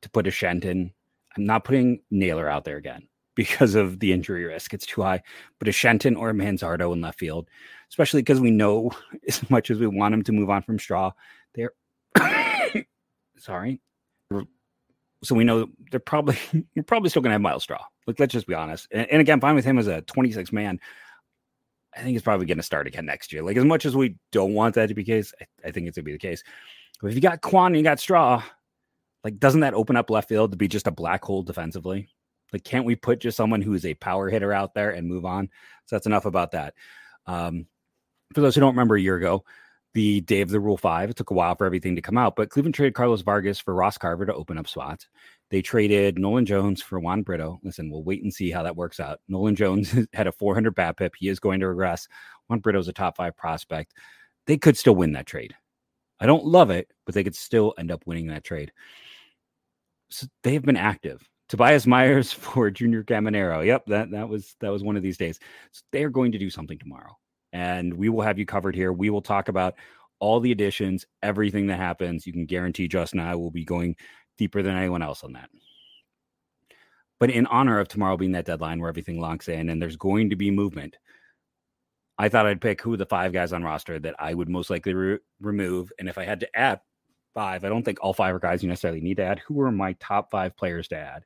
to 0.03 0.11
put 0.11 0.27
a 0.27 0.31
Shenton? 0.31 0.93
I'm 1.37 1.47
not 1.47 1.65
putting 1.65 2.01
Naylor 2.11 2.49
out 2.49 2.65
there 2.65 2.77
again 2.77 3.09
because 3.39 3.77
of 3.77 4.01
the 4.01 4.13
injury 4.13 4.45
risk. 4.45 4.75
It's 4.75 4.85
too 4.85 5.01
high. 5.01 5.23
But 5.61 5.69
a 5.69 5.73
Shenton 5.73 6.17
or 6.17 6.31
a 6.31 6.35
Manzardo 6.35 6.93
in 6.93 7.01
left 7.01 7.21
field, 7.21 7.49
especially 7.89 8.21
because 8.21 8.41
we 8.41 8.51
know 8.51 8.91
as 9.29 9.49
much 9.49 9.71
as 9.71 9.79
we 9.79 9.87
want 9.87 10.13
him 10.13 10.25
to 10.25 10.33
move 10.33 10.51
on 10.51 10.61
from 10.63 10.81
Straw, 10.81 11.13
they're 11.55 11.71
sorry. 13.39 13.81
So 15.23 15.37
we 15.37 15.45
know 15.45 15.69
they're 15.93 16.01
probably 16.01 16.37
we're 16.75 16.83
probably 16.83 17.11
still 17.11 17.23
gonna 17.23 17.35
have 17.35 17.41
Myles 17.41 17.63
Straw. 17.63 17.85
Like 18.09 18.19
let's 18.19 18.33
just 18.33 18.49
be 18.49 18.55
honest. 18.55 18.89
And, 18.91 19.09
and 19.09 19.21
again, 19.21 19.41
fine 19.41 19.55
with 19.55 19.65
him 19.65 19.79
as 19.79 19.87
a 19.87 20.03
26 20.03 20.53
man. 20.53 20.81
I 21.97 22.01
think 22.01 22.11
he's 22.11 22.23
probably 22.23 22.47
going 22.47 22.59
to 22.59 22.65
start 22.65 22.87
again 22.87 23.07
next 23.07 23.33
year. 23.33 23.43
Like 23.43 23.57
as 23.57 23.65
much 23.65 23.87
as 23.87 23.97
we 23.97 24.17
don't 24.31 24.53
want 24.53 24.75
that 24.75 24.89
to 24.89 24.95
be 24.95 25.03
the 25.03 25.13
case, 25.13 25.33
I, 25.41 25.69
I 25.69 25.71
think 25.71 25.87
it's 25.87 25.97
going 25.97 26.05
to 26.05 26.11
be 26.11 26.13
the 26.13 26.19
case. 26.19 26.43
But 27.01 27.09
if 27.09 27.15
you 27.15 27.21
got 27.21 27.41
Kwan 27.41 27.69
and 27.69 27.77
you 27.77 27.83
got 27.83 27.99
Straw, 27.99 28.43
like 29.23 29.39
doesn't 29.39 29.61
that 29.61 29.75
open 29.75 29.97
up 29.97 30.11
left 30.11 30.29
field 30.29 30.51
to 30.51 30.57
be 30.57 30.69
just 30.69 30.89
a 30.89 30.93
black 30.93 31.25
hole 31.25 31.43
defensively? 31.43 32.09
Like, 32.53 32.65
can't 32.65 32.85
we 32.85 32.97
put 32.97 33.21
just 33.21 33.37
someone 33.37 33.63
who 33.63 33.75
is 33.75 33.85
a 33.85 33.95
power 33.95 34.29
hitter 34.31 34.53
out 34.53 34.75
there 34.75 34.91
and 34.91 35.09
move 35.09 35.25
on? 35.25 35.49
So 35.87 35.97
that's 35.97 36.07
enough 36.07 36.25
about 36.25 36.53
that. 36.53 36.75
Um, 37.27 37.67
for 38.35 38.41
those 38.41 38.55
who 38.55 38.61
don't 38.61 38.75
remember 38.75 38.97
a 38.97 39.01
year 39.01 39.17
ago, 39.17 39.45
the 39.95 40.21
day 40.23 40.43
of 40.43 40.51
the 40.51 40.61
Rule 40.61 40.77
Five. 40.77 41.11
It 41.11 41.17
took 41.17 41.31
a 41.31 41.35
while 41.35 41.55
for 41.55 41.65
everything 41.65 41.97
to 41.97 42.03
come 42.03 42.19
out, 42.19 42.37
but 42.37 42.51
Cleveland 42.51 42.75
traded 42.75 42.95
Carlos 42.95 43.23
Vargas 43.23 43.59
for 43.59 43.75
Ross 43.75 43.99
Carver 43.99 44.27
to 44.27 44.35
open 44.35 44.59
up 44.59 44.69
spots. 44.69 45.09
They 45.51 45.63
traded 45.63 46.19
Nolan 46.19 46.47
Jones 46.47 46.83
for 46.83 47.01
Juan 47.01 47.23
Brito. 47.23 47.59
Listen, 47.63 47.91
we'll 47.91 48.03
wait 48.03 48.23
and 48.23 48.33
see 48.33 48.51
how 48.51 48.63
that 48.63 48.77
works 48.77 49.01
out. 49.01 49.21
Nolan 49.29 49.57
Jones 49.57 49.95
had 50.13 50.27
a 50.27 50.33
400 50.33 50.75
BABIP. 50.75 51.13
He 51.19 51.29
is 51.29 51.41
going 51.41 51.61
to 51.61 51.69
regress. 51.69 52.07
Juan 52.49 52.61
Brito's 52.61 52.89
a 52.89 52.93
top 52.93 53.17
five 53.17 53.37
prospect. 53.37 53.95
They 54.47 54.59
could 54.59 54.77
still 54.77 54.95
win 54.95 55.13
that 55.13 55.27
trade. 55.27 55.55
I 56.21 56.27
don't 56.27 56.45
love 56.45 56.71
it, 56.71 56.91
but 57.07 57.15
they 57.15 57.25
could 57.25 57.37
still 57.37 57.75
end 57.79 57.91
up 57.91 58.07
winning 58.07 58.29
that 58.29 58.45
trade. 58.45 58.73
So 60.11 60.27
they 60.43 60.55
have 60.55 60.65
been 60.65 60.77
active. 60.77 61.29
Tobias 61.49 61.87
Myers 61.87 62.33
for 62.33 62.71
Junior 62.71 63.03
Caminero. 63.03 63.65
Yep, 63.65 63.87
that 63.87 64.11
that 64.11 64.29
was 64.29 64.55
that 64.61 64.71
was 64.71 64.83
one 64.83 64.97
of 64.97 65.03
these 65.03 65.19
days. 65.19 65.39
So 65.73 65.83
they 65.93 66.05
are 66.05 66.11
going 66.11 66.33
to 66.33 66.39
do 66.39 66.51
something 66.51 66.79
tomorrow, 66.79 67.17
and 67.53 67.93
we 67.95 68.09
will 68.09 68.23
have 68.23 68.39
you 68.39 68.47
covered 68.47 68.75
here. 68.75 68.93
We 68.93 69.11
will 69.11 69.23
talk 69.23 69.49
about 69.49 69.75
all 70.21 70.41
the 70.41 70.53
additions, 70.53 71.07
everything 71.23 71.67
that 71.69 71.79
happens. 71.79 72.27
You 72.27 72.33
can 72.33 72.47
guarantee 72.47 72.89
Justin 72.89 73.21
and 73.21 73.29
I 73.29 73.35
will 73.35 73.51
be 73.51 73.65
going 73.65 73.97
deeper 74.37 74.63
than 74.63 74.77
anyone 74.77 75.03
else 75.03 75.23
on 75.25 75.33
that. 75.35 75.51
But 77.21 77.31
in 77.31 77.47
honor 77.47 77.79
of 77.79 77.89
tomorrow 77.89 78.17
being 78.17 78.33
that 78.33 78.45
deadline 78.45 78.81
where 78.81 78.89
everything 78.89 79.21
locks 79.21 79.49
in 79.49 79.69
and 79.69 79.83
there's 79.83 79.97
going 79.97 80.31
to 80.31 80.37
be 80.37 80.51
movement, 80.51 80.97
I 82.17 82.29
thought 82.29 82.47
I'd 82.47 82.61
pick 82.61 82.81
who 82.81 82.97
the 82.97 83.07
five 83.07 83.33
guys 83.33 83.53
on 83.53 83.63
roster 83.63 83.99
that 84.01 84.17
I 84.19 84.35
would 84.35 84.49
most 84.49 84.71
likely 84.71 84.95
re- 84.95 85.19
remove. 85.41 85.93
And 85.99 86.09
if 86.09 86.19
I 86.19 86.25
had 86.25 86.41
to 86.41 86.59
add 86.59 86.81
five, 87.35 87.65
I 87.65 87.69
don't 87.69 87.85
think 87.85 87.99
all 88.01 88.13
five 88.13 88.35
are 88.35 88.39
guys 88.39 88.63
you 88.63 88.69
necessarily 88.69 89.01
need 89.01 89.19
to 89.19 89.25
add. 89.25 89.41
Who 89.41 89.61
are 89.61 89.73
my 89.73 89.95
top 89.95 90.31
five 90.31 90.57
players 90.57 90.89
to 90.89 90.97
add? 90.97 91.25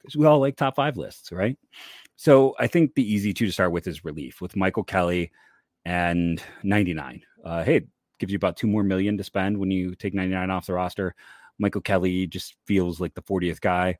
Because 0.00 0.16
we 0.16 0.26
all 0.26 0.40
like 0.40 0.56
top 0.56 0.76
five 0.76 0.96
lists, 0.96 1.32
right? 1.32 1.56
So 2.16 2.54
I 2.58 2.66
think 2.66 2.94
the 2.94 3.12
easy 3.12 3.32
two 3.32 3.46
to 3.46 3.52
start 3.52 3.72
with 3.72 3.86
is 3.86 4.04
relief 4.04 4.40
with 4.40 4.56
Michael 4.56 4.84
Kelly 4.84 5.30
and 5.84 6.42
99. 6.62 7.22
Uh, 7.44 7.64
hey, 7.64 7.86
gives 8.18 8.32
you 8.32 8.36
about 8.36 8.56
two 8.56 8.66
more 8.66 8.82
million 8.82 9.16
to 9.16 9.24
spend 9.24 9.56
when 9.58 9.70
you 9.70 9.94
take 9.94 10.14
99 10.14 10.50
off 10.50 10.66
the 10.66 10.72
roster. 10.72 11.14
Michael 11.58 11.80
Kelly 11.80 12.26
just 12.26 12.56
feels 12.66 13.00
like 13.00 13.14
the 13.14 13.22
40th 13.22 13.60
guy. 13.60 13.98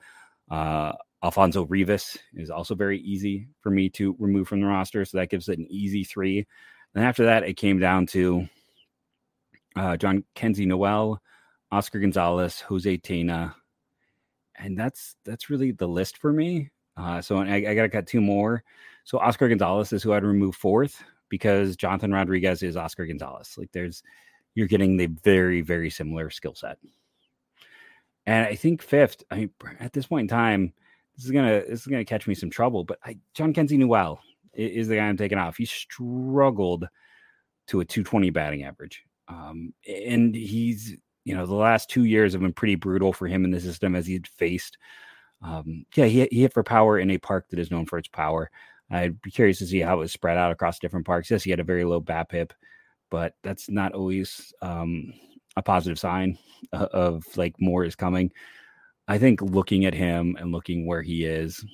Uh, 0.50 0.92
Alfonso 1.23 1.66
Rivas 1.66 2.16
is 2.35 2.50
also 2.50 2.75
very 2.75 3.00
easy 3.00 3.49
for 3.61 3.70
me 3.70 3.88
to 3.90 4.14
remove 4.18 4.49
from 4.49 4.61
the 4.61 4.66
roster. 4.66 5.04
So 5.04 5.18
that 5.18 5.30
gives 5.30 5.49
it 5.49 5.58
an 5.58 5.66
easy 5.68 6.04
three. 6.04 6.47
And 6.94 7.04
after 7.04 7.25
that, 7.25 7.42
it 7.42 7.54
came 7.54 7.78
down 7.78 8.06
to 8.08 8.49
uh, 9.78 9.97
John 9.97 10.25
Kenzie 10.35 10.66
Noel, 10.66 11.20
Oscar 11.70 12.00
Gonzalez, 12.00 12.61
Jose 12.61 12.99
Tena. 12.99 13.54
And 14.56 14.76
that's 14.76 15.14
that's 15.25 15.50
really 15.50 15.73
the 15.73 15.87
list 15.87 16.18
for 16.18 16.32
me. 16.32 16.70
Uh, 16.97 17.20
so 17.23 17.38
I, 17.38 17.54
I 17.54 17.75
got 17.75 17.92
cut 17.92 18.06
two 18.06 18.20
more. 18.20 18.64
So 19.04 19.18
Oscar 19.18 19.49
Gonzalez 19.49 19.92
is 19.92 20.02
who 20.02 20.12
I'd 20.12 20.25
remove 20.25 20.56
fourth 20.56 21.02
because 21.28 21.76
Jonathan 21.76 22.12
Rodriguez 22.12 22.62
is 22.62 22.76
Oscar 22.76 23.06
Gonzalez. 23.06 23.54
Like 23.56 23.70
there's, 23.73 24.02
you're 24.54 24.66
getting 24.66 24.97
the 24.97 25.06
very, 25.06 25.61
very 25.61 25.90
similar 25.90 26.28
skill 26.30 26.54
set. 26.54 26.78
And 28.26 28.47
I 28.47 28.56
think 28.56 28.82
fifth, 28.82 29.23
I 29.30 29.37
mean, 29.37 29.50
at 29.78 29.92
this 29.92 30.06
point 30.06 30.25
in 30.25 30.37
time, 30.37 30.73
this 31.16 31.25
is 31.25 31.30
gonna 31.30 31.62
this 31.68 31.80
is 31.80 31.87
gonna 31.87 32.04
catch 32.04 32.26
me 32.26 32.35
some 32.35 32.50
trouble. 32.50 32.85
But 32.85 32.99
I, 33.04 33.16
Jhonkensy 33.35 33.78
Noel 33.78 34.20
is 34.52 34.88
the 34.88 34.97
guy 34.97 35.08
I'm 35.08 35.16
taking 35.16 35.38
off. 35.38 35.56
He 35.56 35.64
struggled 35.64 36.88
to 37.68 37.80
a 37.80 37.85
220 37.85 38.30
batting 38.30 38.64
average, 38.64 39.04
um, 39.28 39.73
and 39.87 40.35
he's 40.35 40.97
you 41.25 41.35
know 41.35 41.47
the 41.47 41.54
last 41.54 41.90
two 41.90 42.04
years 42.04 42.32
have 42.32 42.42
been 42.42 42.52
pretty 42.52 42.75
brutal 42.75 43.12
for 43.12 43.26
him 43.26 43.44
in 43.44 43.50
the 43.50 43.61
system 43.61 43.94
as 43.94 44.06
he 44.06 44.14
had 44.14 44.26
faced. 44.26 44.78
Um, 45.42 45.85
yeah, 45.94 46.06
he, 46.06 46.26
he 46.30 46.40
hit 46.42 46.52
for 46.52 46.62
power 46.62 46.99
in 46.99 47.11
a 47.11 47.18
park 47.18 47.47
that 47.50 47.58
is 47.58 47.70
known 47.70 47.87
for 47.87 47.99
its 47.99 48.08
power. 48.08 48.50
I'd 48.90 49.20
be 49.20 49.30
curious 49.30 49.58
to 49.58 49.66
see 49.66 49.80
how 49.80 49.97
it 49.97 49.99
was 50.00 50.12
spread 50.12 50.38
out 50.38 50.50
across 50.50 50.78
different 50.78 51.06
parks. 51.06 51.30
Yes, 51.30 51.42
he 51.42 51.50
had 51.50 51.61
a 51.61 51.64
very 51.64 51.85
low 51.85 52.00
BABIP, 52.00 52.52
but 53.11 53.35
that's 53.42 53.68
not 53.68 53.92
always 53.92 54.52
um, 54.62 55.12
a 55.56 55.62
positive 55.62 55.99
sign 55.99 56.38
of, 56.73 56.88
of 56.88 57.37
like 57.37 57.54
more 57.61 57.85
is 57.85 57.94
coming. 57.94 58.32
I 59.06 59.18
think 59.18 59.42
looking 59.42 59.85
at 59.85 59.94
him 59.94 60.37
and 60.38 60.52
looking 60.52 60.87
where 60.87 61.02
he 61.02 61.25
is, 61.25 61.64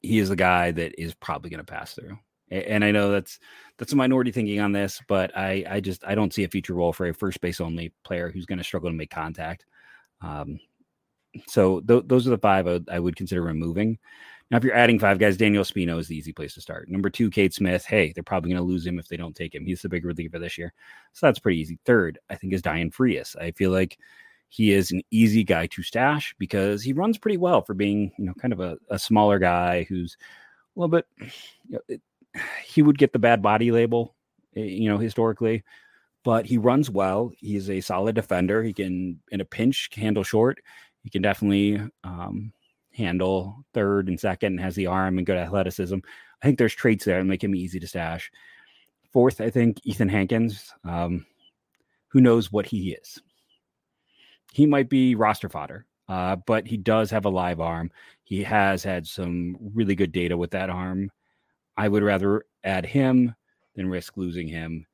he 0.00 0.18
is 0.18 0.30
a 0.30 0.36
guy 0.36 0.70
that 0.70 1.00
is 1.00 1.14
probably 1.14 1.50
going 1.50 1.64
to 1.64 1.72
pass 1.72 1.94
through. 1.94 2.18
And 2.50 2.84
I 2.84 2.92
know 2.92 3.10
that's 3.10 3.38
that's 3.76 3.92
a 3.92 3.96
minority 3.96 4.30
thinking 4.30 4.60
on 4.60 4.72
this, 4.72 5.00
but 5.08 5.36
I 5.36 5.64
I 5.68 5.80
just 5.80 6.04
I 6.04 6.14
don't 6.14 6.32
see 6.32 6.44
a 6.44 6.48
future 6.48 6.74
role 6.74 6.92
for 6.92 7.06
a 7.08 7.14
first 7.14 7.40
base 7.40 7.60
only 7.60 7.92
player 8.04 8.30
who's 8.30 8.46
going 8.46 8.58
to 8.58 8.64
struggle 8.64 8.88
to 8.88 8.96
make 8.96 9.10
contact. 9.10 9.66
Um, 10.20 10.60
so 11.48 11.80
th- 11.80 12.04
those 12.06 12.26
are 12.26 12.30
the 12.30 12.38
five 12.38 12.66
I 12.66 12.72
would, 12.72 12.88
I 12.88 12.98
would 12.98 13.16
consider 13.16 13.42
removing. 13.42 13.98
Now, 14.50 14.58
if 14.58 14.64
you're 14.64 14.76
adding 14.76 14.98
five 14.98 15.18
guys, 15.18 15.36
Daniel 15.36 15.64
Espino 15.64 15.98
is 15.98 16.06
the 16.06 16.16
easy 16.16 16.32
place 16.32 16.54
to 16.54 16.60
start. 16.60 16.88
Number 16.88 17.10
two, 17.10 17.30
Cade 17.30 17.52
Smith. 17.52 17.84
Hey, 17.84 18.12
they're 18.12 18.22
probably 18.22 18.50
going 18.50 18.62
to 18.62 18.66
lose 18.66 18.86
him 18.86 18.98
if 19.00 19.08
they 19.08 19.16
don't 19.16 19.34
take 19.34 19.54
him. 19.54 19.66
He's 19.66 19.82
the 19.82 19.88
big 19.88 20.04
reliever 20.04 20.38
this 20.38 20.56
year. 20.56 20.72
So 21.14 21.26
that's 21.26 21.40
pretty 21.40 21.58
easy. 21.58 21.80
Third, 21.84 22.20
I 22.30 22.36
think, 22.36 22.52
is 22.52 22.62
Dayan 22.62 22.94
Frias. 22.94 23.34
I 23.40 23.50
feel 23.50 23.72
like 23.72 23.98
he 24.48 24.70
is 24.70 24.92
an 24.92 25.02
easy 25.10 25.42
guy 25.42 25.66
to 25.66 25.82
stash 25.82 26.32
because 26.38 26.82
he 26.82 26.92
runs 26.92 27.18
pretty 27.18 27.38
well 27.38 27.60
for 27.60 27.74
being, 27.74 28.12
you 28.18 28.24
know, 28.24 28.34
kind 28.34 28.52
of 28.52 28.60
a, 28.60 28.78
a 28.88 28.98
smaller 29.00 29.40
guy 29.40 29.82
who's 29.88 30.16
a 30.76 30.80
little 30.80 30.96
bit, 30.96 31.06
you 31.68 31.80
know, 31.88 31.96
he 32.64 32.82
would 32.82 32.98
get 32.98 33.12
the 33.12 33.18
bad 33.18 33.42
body 33.42 33.70
label, 33.70 34.14
eh, 34.56 34.62
you 34.62 34.88
know, 34.88 34.98
historically, 34.98 35.64
but 36.24 36.46
he 36.46 36.58
runs 36.58 36.90
well. 36.90 37.32
He's 37.38 37.70
a 37.70 37.80
solid 37.80 38.14
defender. 38.14 38.62
He 38.62 38.72
can, 38.72 39.20
in 39.30 39.40
a 39.40 39.44
pinch, 39.44 39.88
handle 39.94 40.24
short. 40.24 40.58
He 41.02 41.10
can 41.10 41.22
definitely 41.22 41.80
um, 42.04 42.52
handle 42.92 43.64
third 43.74 44.08
and 44.08 44.18
second 44.18 44.54
and 44.54 44.60
has 44.60 44.74
the 44.74 44.86
arm 44.86 45.18
and 45.18 45.26
good 45.26 45.38
athleticism. 45.38 45.98
I 46.42 46.46
think 46.46 46.58
there's 46.58 46.74
traits 46.74 47.04
there 47.04 47.18
that 47.18 47.24
make 47.24 47.44
him 47.44 47.54
easy 47.54 47.80
to 47.80 47.86
stash. 47.86 48.30
Fourth, 49.12 49.40
I 49.40 49.50
think 49.50 49.80
Ethan 49.84 50.08
Hankins. 50.08 50.72
Um, 50.84 51.24
who 52.08 52.20
knows 52.20 52.50
what 52.52 52.66
he 52.66 52.92
is? 52.92 53.20
he 54.56 54.64
might 54.64 54.88
be 54.88 55.14
roster 55.14 55.50
fodder, 55.50 55.84
uh, 56.08 56.34
but 56.46 56.66
he 56.66 56.78
does 56.78 57.10
have 57.10 57.26
a 57.26 57.30
live 57.30 57.60
arm. 57.60 57.90
He 58.24 58.42
has 58.42 58.82
had 58.82 59.06
some 59.06 59.54
really 59.74 59.94
good 59.94 60.12
data 60.12 60.34
with 60.34 60.50
that 60.52 60.70
arm. 60.70 61.10
I 61.76 61.88
would 61.88 62.02
rather 62.02 62.44
add 62.64 62.86
him 62.86 63.34
than 63.74 63.88
risk 63.88 64.16
losing 64.16 64.48
him 64.48 64.86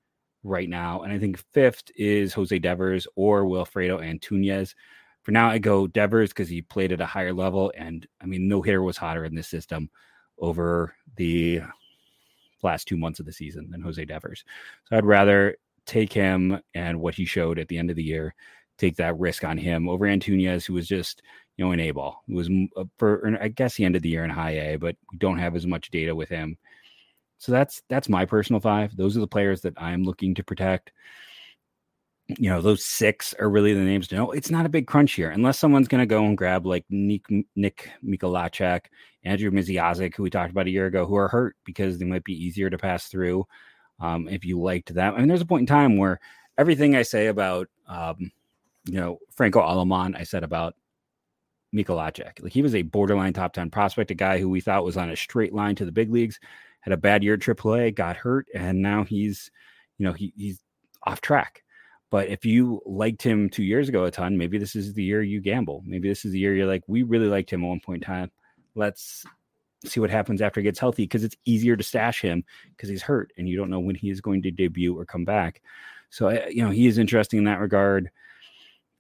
right 0.42 0.68
now. 0.68 1.02
And 1.02 1.12
I 1.12 1.18
think 1.18 1.42
fifth 1.52 1.90
is 1.96 2.34
Jose 2.34 2.58
Devers 2.58 3.06
or 3.14 3.44
Wilfredo 3.44 4.00
Antunez. 4.00 4.74
For 5.22 5.30
now, 5.30 5.48
I 5.48 5.58
go 5.58 5.86
Devers 5.86 6.30
because 6.30 6.48
he 6.48 6.62
played 6.62 6.92
at 6.92 7.00
a 7.00 7.06
higher 7.06 7.32
level. 7.32 7.72
And 7.76 8.06
I 8.20 8.26
mean, 8.26 8.48
no 8.48 8.60
hitter 8.60 8.82
was 8.82 8.96
hotter 8.96 9.24
in 9.24 9.34
this 9.34 9.48
system 9.48 9.88
over 10.38 10.94
the 11.16 11.60
last 12.62 12.88
two 12.88 12.96
months 12.96 13.20
of 13.20 13.26
the 13.26 13.32
season 13.32 13.70
than 13.70 13.82
Jose 13.82 14.04
Devers. 14.04 14.44
So 14.88 14.96
I'd 14.96 15.04
rather 15.04 15.56
take 15.86 16.12
him 16.12 16.60
and 16.74 17.00
what 17.00 17.14
he 17.14 17.24
showed 17.24 17.58
at 17.58 17.68
the 17.68 17.78
end 17.78 17.90
of 17.90 17.96
the 17.96 18.02
year 18.02 18.34
take 18.78 18.96
that 18.96 19.18
risk 19.18 19.44
on 19.44 19.56
him 19.56 19.88
over 19.88 20.06
Antunez, 20.06 20.66
who 20.66 20.74
was 20.74 20.88
just 20.88 21.22
you 21.56 21.64
know 21.64 21.72
an 21.72 21.80
A 21.80 21.90
ball. 21.92 22.22
Who 22.26 22.34
was 22.34 22.50
uh, 22.76 22.84
for 22.98 23.38
I 23.40 23.48
guess 23.48 23.76
the 23.76 23.84
end 23.84 23.96
of 23.96 24.02
the 24.02 24.08
year 24.08 24.24
in 24.24 24.30
high 24.30 24.72
A, 24.72 24.76
but 24.76 24.96
we 25.10 25.18
don't 25.18 25.38
have 25.38 25.54
as 25.54 25.66
much 25.66 25.90
data 25.90 26.14
with 26.14 26.28
him. 26.28 26.56
So 27.42 27.50
that's 27.50 27.82
that's 27.88 28.08
my 28.08 28.24
personal 28.24 28.60
five. 28.60 28.96
Those 28.96 29.16
are 29.16 29.20
the 29.20 29.26
players 29.26 29.62
that 29.62 29.74
I'm 29.76 30.04
looking 30.04 30.32
to 30.36 30.44
protect. 30.44 30.92
You 32.28 32.50
know, 32.50 32.60
those 32.60 32.84
six 32.84 33.34
are 33.34 33.50
really 33.50 33.74
the 33.74 33.80
names 33.80 34.06
to 34.08 34.14
know. 34.14 34.30
It's 34.30 34.48
not 34.48 34.64
a 34.64 34.68
big 34.68 34.86
crunch 34.86 35.14
here, 35.14 35.28
unless 35.30 35.58
someone's 35.58 35.88
going 35.88 36.00
to 36.00 36.06
go 36.06 36.24
and 36.24 36.38
grab 36.38 36.66
like 36.66 36.84
Nick, 36.88 37.24
Nick 37.56 37.90
Mikolajchak, 38.06 38.82
Andrew 39.24 39.50
Misiaszek, 39.50 40.14
who 40.14 40.22
we 40.22 40.30
talked 40.30 40.52
about 40.52 40.68
a 40.68 40.70
year 40.70 40.86
ago, 40.86 41.04
who 41.04 41.16
are 41.16 41.26
hurt 41.26 41.56
because 41.64 41.98
they 41.98 42.04
might 42.04 42.22
be 42.22 42.32
easier 42.32 42.70
to 42.70 42.78
pass 42.78 43.08
through. 43.08 43.44
Um, 43.98 44.28
if 44.28 44.44
you 44.44 44.60
liked 44.60 44.94
that, 44.94 45.14
I 45.14 45.18
mean, 45.18 45.26
there's 45.26 45.40
a 45.40 45.46
point 45.46 45.62
in 45.62 45.66
time 45.66 45.96
where 45.96 46.20
everything 46.56 46.94
I 46.94 47.02
say 47.02 47.26
about 47.26 47.66
um, 47.88 48.30
you 48.84 49.00
know, 49.00 49.18
Franco 49.34 49.60
Aleman, 49.60 50.14
I 50.14 50.22
said 50.22 50.44
about 50.44 50.76
Mikolajchak. 51.74 52.40
Like 52.40 52.52
he 52.52 52.62
was 52.62 52.76
a 52.76 52.82
borderline 52.82 53.32
top 53.32 53.52
10 53.52 53.70
prospect, 53.70 54.12
a 54.12 54.14
guy 54.14 54.38
who 54.38 54.48
we 54.48 54.60
thought 54.60 54.84
was 54.84 54.96
on 54.96 55.10
a 55.10 55.16
straight 55.16 55.52
line 55.52 55.74
to 55.74 55.84
the 55.84 55.92
big 55.92 56.12
leagues, 56.12 56.38
had 56.82 56.92
a 56.92 56.98
bad 56.98 57.24
year 57.24 57.34
at 57.34 57.40
AAA, 57.40 57.94
got 57.94 58.16
hurt, 58.16 58.46
and 58.54 58.82
now 58.82 59.04
he's, 59.04 59.50
you 59.98 60.04
know, 60.04 60.12
he, 60.12 60.32
he's 60.36 60.60
off 61.04 61.20
track. 61.20 61.62
But 62.10 62.28
if 62.28 62.44
you 62.44 62.82
liked 62.84 63.22
him 63.22 63.48
two 63.48 63.62
years 63.62 63.88
ago 63.88 64.04
a 64.04 64.10
ton, 64.10 64.36
maybe 64.36 64.58
this 64.58 64.76
is 64.76 64.92
the 64.92 65.02
year 65.02 65.22
you 65.22 65.40
gamble. 65.40 65.82
Maybe 65.86 66.08
this 66.08 66.26
is 66.26 66.32
the 66.32 66.38
year 66.38 66.54
you're 66.54 66.66
like, 66.66 66.82
we 66.86 67.02
really 67.02 67.28
liked 67.28 67.50
him 67.50 67.64
at 67.64 67.68
one 67.68 67.80
point 67.80 68.02
in 68.02 68.06
time. 68.06 68.30
Let's 68.74 69.24
see 69.84 69.98
what 69.98 70.10
happens 70.10 70.42
after 70.42 70.60
he 70.60 70.64
gets 70.64 70.78
healthy 70.78 71.04
because 71.04 71.24
it's 71.24 71.36
easier 71.46 71.76
to 71.76 71.82
stash 71.82 72.20
him 72.20 72.44
because 72.76 72.88
he's 72.88 73.02
hurt 73.02 73.32
and 73.38 73.48
you 73.48 73.56
don't 73.56 73.70
know 73.70 73.80
when 73.80 73.94
he 73.94 74.10
is 74.10 74.20
going 74.20 74.42
to 74.42 74.50
debut 74.50 74.96
or 74.96 75.06
come 75.06 75.24
back. 75.24 75.62
So, 76.10 76.28
eh, 76.28 76.48
you 76.50 76.62
know, 76.62 76.70
he 76.70 76.86
is 76.86 76.98
interesting 76.98 77.38
in 77.38 77.44
that 77.46 77.60
regard. 77.60 78.10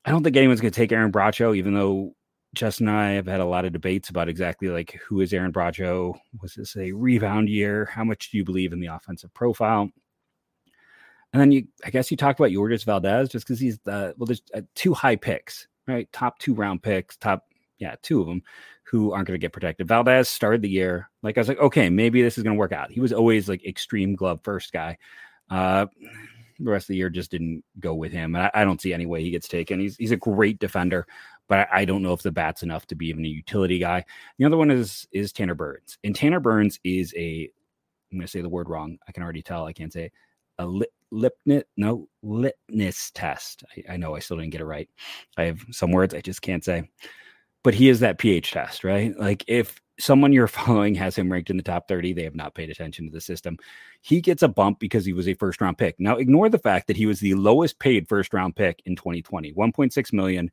I 0.04 0.10
don't 0.10 0.24
think 0.24 0.36
anyone's 0.36 0.60
going 0.60 0.72
to 0.72 0.76
take 0.76 0.90
Aaron 0.90 1.12
Bracho, 1.12 1.56
even 1.56 1.74
though 1.74 2.14
Justin 2.54 2.88
and 2.88 2.96
I 2.96 3.10
have 3.12 3.26
had 3.26 3.40
a 3.40 3.46
lot 3.46 3.64
of 3.64 3.72
debates 3.72 4.10
about 4.10 4.28
exactly 4.28 4.68
like 4.68 5.00
who 5.06 5.20
is 5.20 5.32
Aaron 5.32 5.52
Bracho? 5.52 6.14
Was 6.40 6.54
this 6.54 6.76
a 6.76 6.92
rebound 6.92 7.48
year? 7.48 7.86
How 7.86 8.04
much 8.04 8.30
do 8.30 8.36
you 8.36 8.44
believe 8.44 8.72
in 8.72 8.80
the 8.80 8.88
offensive 8.88 9.32
profile? 9.32 9.90
And 11.32 11.40
then 11.40 11.50
you, 11.50 11.66
I 11.84 11.90
guess 11.90 12.10
you 12.10 12.16
talk 12.16 12.38
about 12.38 12.50
Yordys 12.50 12.84
Valdes 12.84 13.30
just 13.30 13.46
because 13.46 13.58
he's 13.58 13.78
the 13.80 14.14
well, 14.18 14.26
there's 14.26 14.42
uh, 14.54 14.60
two 14.74 14.92
high 14.92 15.16
picks, 15.16 15.66
right? 15.86 16.12
Top 16.12 16.38
two 16.38 16.52
round 16.52 16.82
picks, 16.82 17.16
top 17.16 17.46
yeah, 17.78 17.96
two 18.02 18.20
of 18.20 18.26
them 18.26 18.42
who 18.84 19.12
aren't 19.12 19.26
going 19.26 19.40
to 19.40 19.42
get 19.42 19.54
protected. 19.54 19.88
Valdez 19.88 20.28
started 20.28 20.60
the 20.60 20.68
year 20.68 21.08
like 21.22 21.38
I 21.38 21.40
was 21.40 21.48
like, 21.48 21.58
okay, 21.58 21.88
maybe 21.88 22.20
this 22.20 22.36
is 22.36 22.44
going 22.44 22.54
to 22.54 22.58
work 22.58 22.72
out. 22.72 22.92
He 22.92 23.00
was 23.00 23.12
always 23.12 23.48
like 23.48 23.64
extreme 23.64 24.14
glove 24.14 24.40
first 24.42 24.72
guy. 24.72 24.98
Uh, 25.48 25.86
the 26.58 26.70
rest 26.70 26.84
of 26.84 26.88
the 26.88 26.96
year 26.96 27.10
just 27.10 27.30
didn't 27.30 27.64
go 27.80 27.94
with 27.94 28.12
him. 28.12 28.34
And 28.34 28.44
I, 28.44 28.50
I 28.54 28.64
don't 28.64 28.80
see 28.80 28.92
any 28.92 29.06
way 29.06 29.22
he 29.22 29.30
gets 29.30 29.48
taken. 29.48 29.80
He's 29.80 29.96
he's 29.96 30.12
a 30.12 30.16
great 30.16 30.58
defender, 30.58 31.06
but 31.48 31.60
I, 31.60 31.80
I, 31.80 31.84
don't 31.84 32.02
know 32.02 32.12
if 32.12 32.22
the 32.22 32.32
bat's 32.32 32.62
enough 32.62 32.86
to 32.86 32.94
be 32.94 33.08
even 33.08 33.24
a 33.24 33.28
utility 33.28 33.78
guy. 33.78 34.04
The 34.38 34.44
other 34.44 34.56
one 34.56 34.70
is 34.70 35.06
is 35.12 35.32
Tanner 35.32 35.54
Burns, 35.54 35.98
and 36.04 36.14
Tanner 36.14 36.40
Burns 36.40 36.78
is 36.84 37.12
a 37.16 37.50
I'm 38.10 38.18
going 38.18 38.26
to 38.26 38.30
say 38.30 38.42
the 38.42 38.48
word 38.48 38.68
wrong. 38.68 38.98
I 39.08 39.12
can 39.12 39.22
already 39.22 39.42
tell. 39.42 39.64
I 39.64 39.72
can't 39.72 39.92
say 39.92 40.10
a 40.58 40.66
lip, 40.66 40.90
lipnit 41.12 41.64
no 41.76 42.08
litness 42.24 43.10
test. 43.14 43.64
I, 43.76 43.94
I 43.94 43.96
know 43.96 44.14
I 44.14 44.18
still 44.18 44.36
didn't 44.36 44.52
get 44.52 44.60
it 44.60 44.66
right. 44.66 44.88
I 45.36 45.44
have 45.44 45.64
some 45.70 45.92
words 45.92 46.14
I 46.14 46.20
just 46.20 46.42
can't 46.42 46.64
say, 46.64 46.90
but 47.62 47.74
he 47.74 47.88
is 47.88 48.00
that 48.00 48.18
pH 48.18 48.52
test, 48.52 48.84
right? 48.84 49.18
Like 49.18 49.44
if 49.48 49.80
someone 49.98 50.32
you're 50.32 50.48
following 50.48 50.94
has 50.94 51.16
him 51.16 51.30
ranked 51.30 51.50
in 51.50 51.56
the 51.56 51.62
top 51.62 51.88
30. 51.88 52.12
They 52.12 52.24
have 52.24 52.34
not 52.34 52.54
paid 52.54 52.70
attention 52.70 53.06
to 53.06 53.12
the 53.12 53.20
system. 53.20 53.56
He 54.00 54.20
gets 54.20 54.42
a 54.42 54.48
bump 54.48 54.78
because 54.78 55.04
he 55.04 55.12
was 55.12 55.28
a 55.28 55.34
first 55.34 55.60
round 55.60 55.78
pick. 55.78 55.98
Now, 55.98 56.16
ignore 56.16 56.48
the 56.48 56.58
fact 56.58 56.86
that 56.88 56.96
he 56.96 57.06
was 57.06 57.20
the 57.20 57.34
lowest 57.34 57.78
paid 57.78 58.08
first 58.08 58.34
round 58.34 58.56
pick 58.56 58.82
in 58.84 58.96
2020, 58.96 59.52
1.6 59.52 60.12
million. 60.12 60.50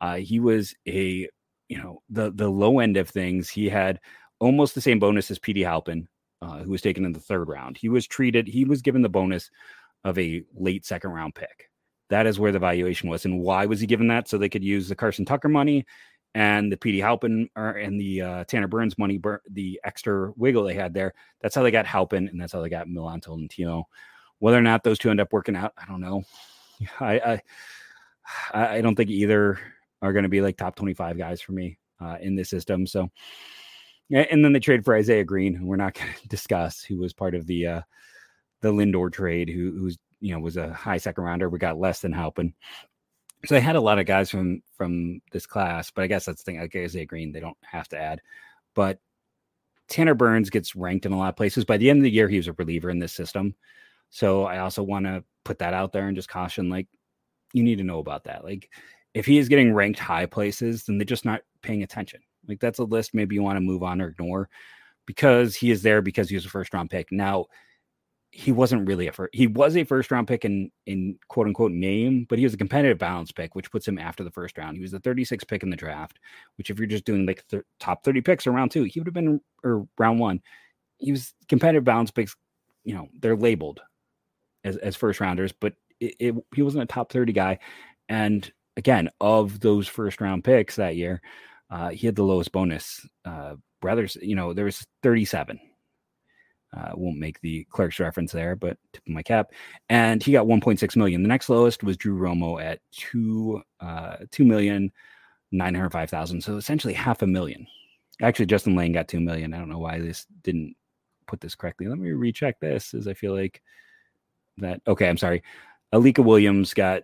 Uh, 0.00 0.16
he 0.16 0.40
was 0.40 0.74
a, 0.86 1.28
you 1.68 1.78
know, 1.78 2.02
the 2.10 2.30
the 2.32 2.48
low 2.48 2.78
end 2.78 2.96
of 2.96 3.08
things. 3.08 3.48
He 3.48 3.68
had 3.68 4.00
almost 4.40 4.74
the 4.74 4.80
same 4.80 4.98
bonus 4.98 5.30
as 5.30 5.38
Petey 5.38 5.62
Halpin, 5.62 6.08
uh, 6.42 6.58
who 6.58 6.70
was 6.70 6.82
taken 6.82 7.04
in 7.04 7.12
the 7.12 7.20
third 7.20 7.48
round. 7.48 7.76
He 7.76 7.88
was 7.88 8.06
treated, 8.06 8.46
he 8.46 8.64
was 8.64 8.82
given 8.82 9.02
the 9.02 9.08
bonus 9.08 9.50
of 10.04 10.18
a 10.18 10.42
late 10.54 10.86
second 10.86 11.10
round 11.10 11.34
pick. 11.34 11.70
That 12.10 12.26
is 12.26 12.38
where 12.38 12.52
the 12.52 12.58
valuation 12.58 13.10
was. 13.10 13.24
And 13.24 13.40
why 13.40 13.66
was 13.66 13.80
he 13.80 13.86
given 13.86 14.08
that? 14.08 14.28
So 14.28 14.38
they 14.38 14.48
could 14.48 14.64
use 14.64 14.88
the 14.88 14.94
Carson 14.94 15.24
Tucker 15.24 15.48
money 15.48 15.84
and 16.34 16.70
the 16.70 16.76
Petey 16.76 17.00
Halpin 17.00 17.48
or 17.56 17.70
and 17.70 18.00
the 18.00 18.22
uh, 18.22 18.44
Tanner 18.44 18.68
Burns 18.68 18.98
money, 18.98 19.20
the 19.50 19.80
extra 19.84 20.32
wiggle 20.36 20.64
they 20.64 20.74
had 20.74 20.94
there. 20.94 21.14
That's 21.40 21.54
how 21.54 21.62
they 21.62 21.70
got 21.70 21.86
Halpin, 21.86 22.28
and 22.28 22.40
that's 22.40 22.52
how 22.52 22.62
they 22.62 22.68
got 22.68 22.88
Milan 22.88 23.20
Tolentino. 23.20 23.88
Whether 24.38 24.58
or 24.58 24.62
not 24.62 24.84
those 24.84 24.98
two 24.98 25.10
end 25.10 25.20
up 25.20 25.32
working 25.32 25.56
out, 25.56 25.72
I 25.76 25.84
don't 25.86 26.00
know. 26.00 26.22
I 27.00 27.40
I, 28.52 28.76
I 28.76 28.80
don't 28.80 28.94
think 28.94 29.10
either 29.10 29.58
are 30.02 30.12
going 30.12 30.24
to 30.24 30.28
be 30.28 30.40
like 30.40 30.56
top 30.56 30.76
twenty 30.76 30.94
five 30.94 31.18
guys 31.18 31.40
for 31.40 31.52
me 31.52 31.78
uh, 32.00 32.16
in 32.20 32.34
this 32.34 32.50
system. 32.50 32.86
So, 32.86 33.10
and 34.10 34.44
then 34.44 34.52
they 34.52 34.60
trade 34.60 34.84
for 34.84 34.94
Isaiah 34.94 35.24
Green, 35.24 35.54
who 35.54 35.66
we're 35.66 35.76
not 35.76 35.94
going 35.98 36.08
to 36.20 36.28
discuss, 36.28 36.82
who 36.82 36.98
was 36.98 37.12
part 37.12 37.34
of 37.34 37.46
the 37.46 37.66
uh, 37.66 37.80
the 38.60 38.72
Lindor 38.72 39.12
trade, 39.12 39.48
who 39.48 39.72
who's 39.78 39.98
you 40.20 40.34
know 40.34 40.40
was 40.40 40.56
a 40.56 40.72
high 40.72 40.98
second 40.98 41.24
rounder. 41.24 41.48
We 41.48 41.58
got 41.58 41.78
less 41.78 42.00
than 42.00 42.12
Halpin 42.12 42.54
so 43.44 43.54
they 43.54 43.60
had 43.60 43.76
a 43.76 43.80
lot 43.80 43.98
of 43.98 44.06
guys 44.06 44.30
from 44.30 44.62
from 44.76 45.20
this 45.32 45.46
class, 45.46 45.90
but 45.90 46.02
I 46.02 46.06
guess 46.06 46.24
that's 46.24 46.42
the 46.42 46.50
thing. 46.52 46.60
Like 46.60 46.74
Isaiah 46.74 47.06
Green, 47.06 47.32
they 47.32 47.40
don't 47.40 47.56
have 47.62 47.88
to 47.88 47.98
add. 47.98 48.20
But 48.74 48.98
Tanner 49.88 50.14
Burns 50.14 50.50
gets 50.50 50.74
ranked 50.74 51.06
in 51.06 51.12
a 51.12 51.18
lot 51.18 51.30
of 51.30 51.36
places. 51.36 51.64
By 51.64 51.76
the 51.76 51.88
end 51.88 51.98
of 51.98 52.02
the 52.02 52.10
year, 52.10 52.28
he 52.28 52.36
was 52.36 52.48
a 52.48 52.52
reliever 52.54 52.90
in 52.90 52.98
this 52.98 53.12
system. 53.12 53.54
So 54.10 54.44
I 54.44 54.58
also 54.58 54.82
want 54.82 55.06
to 55.06 55.24
put 55.44 55.58
that 55.60 55.74
out 55.74 55.92
there 55.92 56.08
and 56.08 56.16
just 56.16 56.28
caution, 56.28 56.68
like, 56.68 56.88
you 57.52 57.62
need 57.62 57.78
to 57.78 57.84
know 57.84 57.98
about 57.98 58.24
that. 58.24 58.44
Like, 58.44 58.70
if 59.14 59.26
he 59.26 59.38
is 59.38 59.48
getting 59.48 59.74
ranked 59.74 59.98
high 59.98 60.26
places, 60.26 60.84
then 60.84 60.98
they're 60.98 61.04
just 61.04 61.24
not 61.24 61.40
paying 61.62 61.82
attention. 61.82 62.20
Like, 62.46 62.60
that's 62.60 62.78
a 62.78 62.84
list 62.84 63.14
maybe 63.14 63.34
you 63.34 63.42
want 63.42 63.56
to 63.56 63.60
move 63.60 63.82
on 63.82 64.00
or 64.00 64.08
ignore 64.08 64.48
because 65.06 65.54
he 65.54 65.70
is 65.70 65.82
there 65.82 66.02
because 66.02 66.28
he 66.28 66.34
was 66.36 66.46
a 66.46 66.50
first 66.50 66.72
round 66.72 66.90
pick. 66.90 67.10
Now, 67.10 67.46
he 68.30 68.52
wasn't 68.52 68.86
really 68.86 69.06
a 69.06 69.12
first. 69.12 69.34
He 69.34 69.46
was 69.46 69.76
a 69.76 69.84
first 69.84 70.10
round 70.10 70.28
pick 70.28 70.44
in 70.44 70.70
in 70.86 71.18
quote 71.28 71.46
unquote 71.46 71.72
name, 71.72 72.26
but 72.28 72.38
he 72.38 72.44
was 72.44 72.54
a 72.54 72.58
competitive 72.58 72.98
balance 72.98 73.32
pick, 73.32 73.54
which 73.54 73.70
puts 73.70 73.88
him 73.88 73.98
after 73.98 74.22
the 74.22 74.30
first 74.30 74.58
round. 74.58 74.76
He 74.76 74.82
was 74.82 74.90
the 74.90 75.00
36th 75.00 75.48
pick 75.48 75.62
in 75.62 75.70
the 75.70 75.76
draft, 75.76 76.18
which 76.56 76.70
if 76.70 76.78
you're 76.78 76.86
just 76.86 77.04
doing 77.04 77.24
like 77.24 77.46
th- 77.48 77.62
top 77.80 78.04
30 78.04 78.20
picks 78.20 78.46
or 78.46 78.52
round 78.52 78.70
two, 78.70 78.84
he 78.84 79.00
would 79.00 79.06
have 79.06 79.14
been 79.14 79.40
or 79.64 79.86
round 79.98 80.20
one. 80.20 80.42
He 80.98 81.10
was 81.10 81.32
competitive 81.48 81.84
balance 81.84 82.10
picks. 82.10 82.36
You 82.84 82.94
know 82.94 83.08
they're 83.20 83.36
labeled 83.36 83.80
as 84.64 84.76
as 84.76 84.94
first 84.94 85.20
rounders, 85.20 85.52
but 85.52 85.74
it, 86.00 86.14
it, 86.20 86.34
he 86.54 86.62
wasn't 86.62 86.84
a 86.84 86.86
top 86.86 87.10
30 87.10 87.32
guy. 87.32 87.58
And 88.08 88.50
again, 88.78 89.10
of 89.20 89.60
those 89.60 89.86
first 89.86 90.22
round 90.22 90.44
picks 90.44 90.76
that 90.76 90.96
year, 90.96 91.20
uh, 91.70 91.90
he 91.90 92.06
had 92.06 92.16
the 92.16 92.22
lowest 92.22 92.52
bonus. 92.52 93.06
Uh, 93.26 93.56
rather, 93.82 94.08
you 94.22 94.34
know, 94.34 94.54
there 94.54 94.64
was 94.64 94.86
37 95.02 95.60
uh, 96.76 96.90
won't 96.94 97.18
make 97.18 97.40
the 97.40 97.64
clerk's 97.70 97.98
reference 97.98 98.32
there, 98.32 98.54
but 98.54 98.76
tip 98.92 99.02
of 99.06 99.12
my 99.12 99.22
cap. 99.22 99.52
And 99.88 100.22
he 100.22 100.32
got 100.32 100.46
1.6 100.46 100.96
million. 100.96 101.22
The 101.22 101.28
next 101.28 101.48
lowest 101.48 101.82
was 101.82 101.96
Drew 101.96 102.18
Romo 102.18 102.62
at 102.62 102.80
two 102.92 103.62
uh, 103.80 104.16
two 104.30 104.44
million 104.44 104.92
nine 105.50 105.74
hundred 105.74 105.90
five 105.90 106.10
thousand. 106.10 106.42
So 106.42 106.56
essentially 106.56 106.92
half 106.92 107.22
a 107.22 107.26
million. 107.26 107.66
Actually, 108.20 108.46
Justin 108.46 108.76
Lane 108.76 108.92
got 108.92 109.08
two 109.08 109.20
million. 109.20 109.54
I 109.54 109.58
don't 109.58 109.70
know 109.70 109.78
why 109.78 109.98
this 109.98 110.26
didn't 110.42 110.74
put 111.26 111.40
this 111.40 111.54
correctly. 111.54 111.86
Let 111.86 111.98
me 111.98 112.10
recheck 112.10 112.60
this, 112.60 112.92
as 112.92 113.08
I 113.08 113.14
feel 113.14 113.34
like 113.34 113.62
that. 114.58 114.82
Okay, 114.86 115.08
I'm 115.08 115.16
sorry. 115.16 115.42
Alika 115.94 116.24
Williams 116.24 116.74
got. 116.74 117.02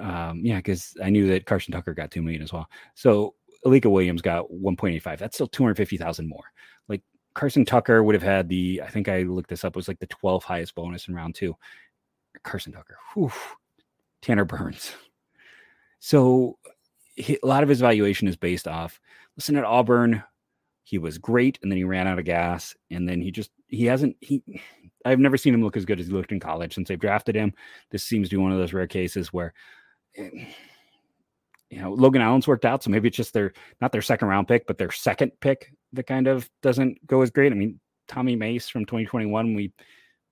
Um, 0.00 0.40
yeah, 0.44 0.56
because 0.56 0.96
I 1.02 1.10
knew 1.10 1.26
that 1.28 1.46
Carson 1.46 1.72
Tucker 1.72 1.94
got 1.94 2.10
two 2.10 2.22
million 2.22 2.42
as 2.42 2.52
well. 2.52 2.68
So 2.94 3.34
Alika 3.64 3.90
Williams 3.90 4.22
got 4.22 4.50
1.85. 4.50 5.18
That's 5.18 5.36
still 5.36 5.48
250,000 5.48 6.28
more. 6.28 6.44
Like 6.88 7.02
Carson 7.34 7.64
Tucker 7.64 8.02
would 8.02 8.14
have 8.14 8.22
had 8.22 8.48
the, 8.48 8.82
I 8.84 8.88
think 8.88 9.08
I 9.08 9.22
looked 9.22 9.50
this 9.50 9.64
up, 9.64 9.76
was 9.76 9.88
like 9.88 9.98
the 9.98 10.06
12th 10.06 10.44
highest 10.44 10.74
bonus 10.74 11.08
in 11.08 11.14
round 11.14 11.34
two. 11.34 11.56
Carson 12.42 12.72
Tucker, 12.72 12.96
whew, 13.14 13.32
Tanner 14.22 14.44
Burns. 14.44 14.92
So 15.98 16.58
he, 17.16 17.38
a 17.42 17.46
lot 17.46 17.62
of 17.62 17.68
his 17.68 17.80
valuation 17.80 18.28
is 18.28 18.36
based 18.36 18.68
off. 18.68 19.00
Listen, 19.36 19.56
at 19.56 19.64
Auburn, 19.64 20.22
he 20.84 20.98
was 20.98 21.18
great, 21.18 21.58
and 21.62 21.70
then 21.70 21.76
he 21.76 21.84
ran 21.84 22.06
out 22.06 22.18
of 22.18 22.24
gas, 22.24 22.74
and 22.90 23.08
then 23.08 23.20
he 23.20 23.30
just 23.30 23.50
he 23.66 23.84
hasn't 23.86 24.16
he. 24.20 24.42
I've 25.04 25.18
never 25.18 25.36
seen 25.36 25.54
him 25.54 25.62
look 25.62 25.76
as 25.76 25.84
good 25.84 26.00
as 26.00 26.06
he 26.06 26.12
looked 26.12 26.32
in 26.32 26.40
college 26.40 26.74
since 26.74 26.88
they've 26.88 26.98
drafted 26.98 27.34
him. 27.34 27.52
This 27.90 28.04
seems 28.04 28.28
to 28.28 28.36
be 28.36 28.42
one 28.42 28.52
of 28.52 28.58
those 28.58 28.72
rare 28.72 28.86
cases 28.86 29.32
where. 29.32 29.52
You 30.14 31.82
know, 31.82 31.92
Logan 31.92 32.22
Allen's 32.22 32.48
worked 32.48 32.64
out, 32.64 32.82
so 32.82 32.90
maybe 32.90 33.08
it's 33.08 33.16
just 33.16 33.34
their 33.34 33.52
not 33.80 33.92
their 33.92 34.02
second 34.02 34.28
round 34.28 34.48
pick, 34.48 34.66
but 34.66 34.78
their 34.78 34.90
second 34.90 35.32
pick 35.40 35.72
that 35.92 36.06
kind 36.06 36.26
of 36.26 36.48
doesn't 36.62 37.06
go 37.06 37.22
as 37.22 37.30
great. 37.30 37.52
I 37.52 37.54
mean, 37.54 37.78
Tommy 38.06 38.36
Mace 38.36 38.68
from 38.68 38.84
2021, 38.84 39.54
we 39.54 39.72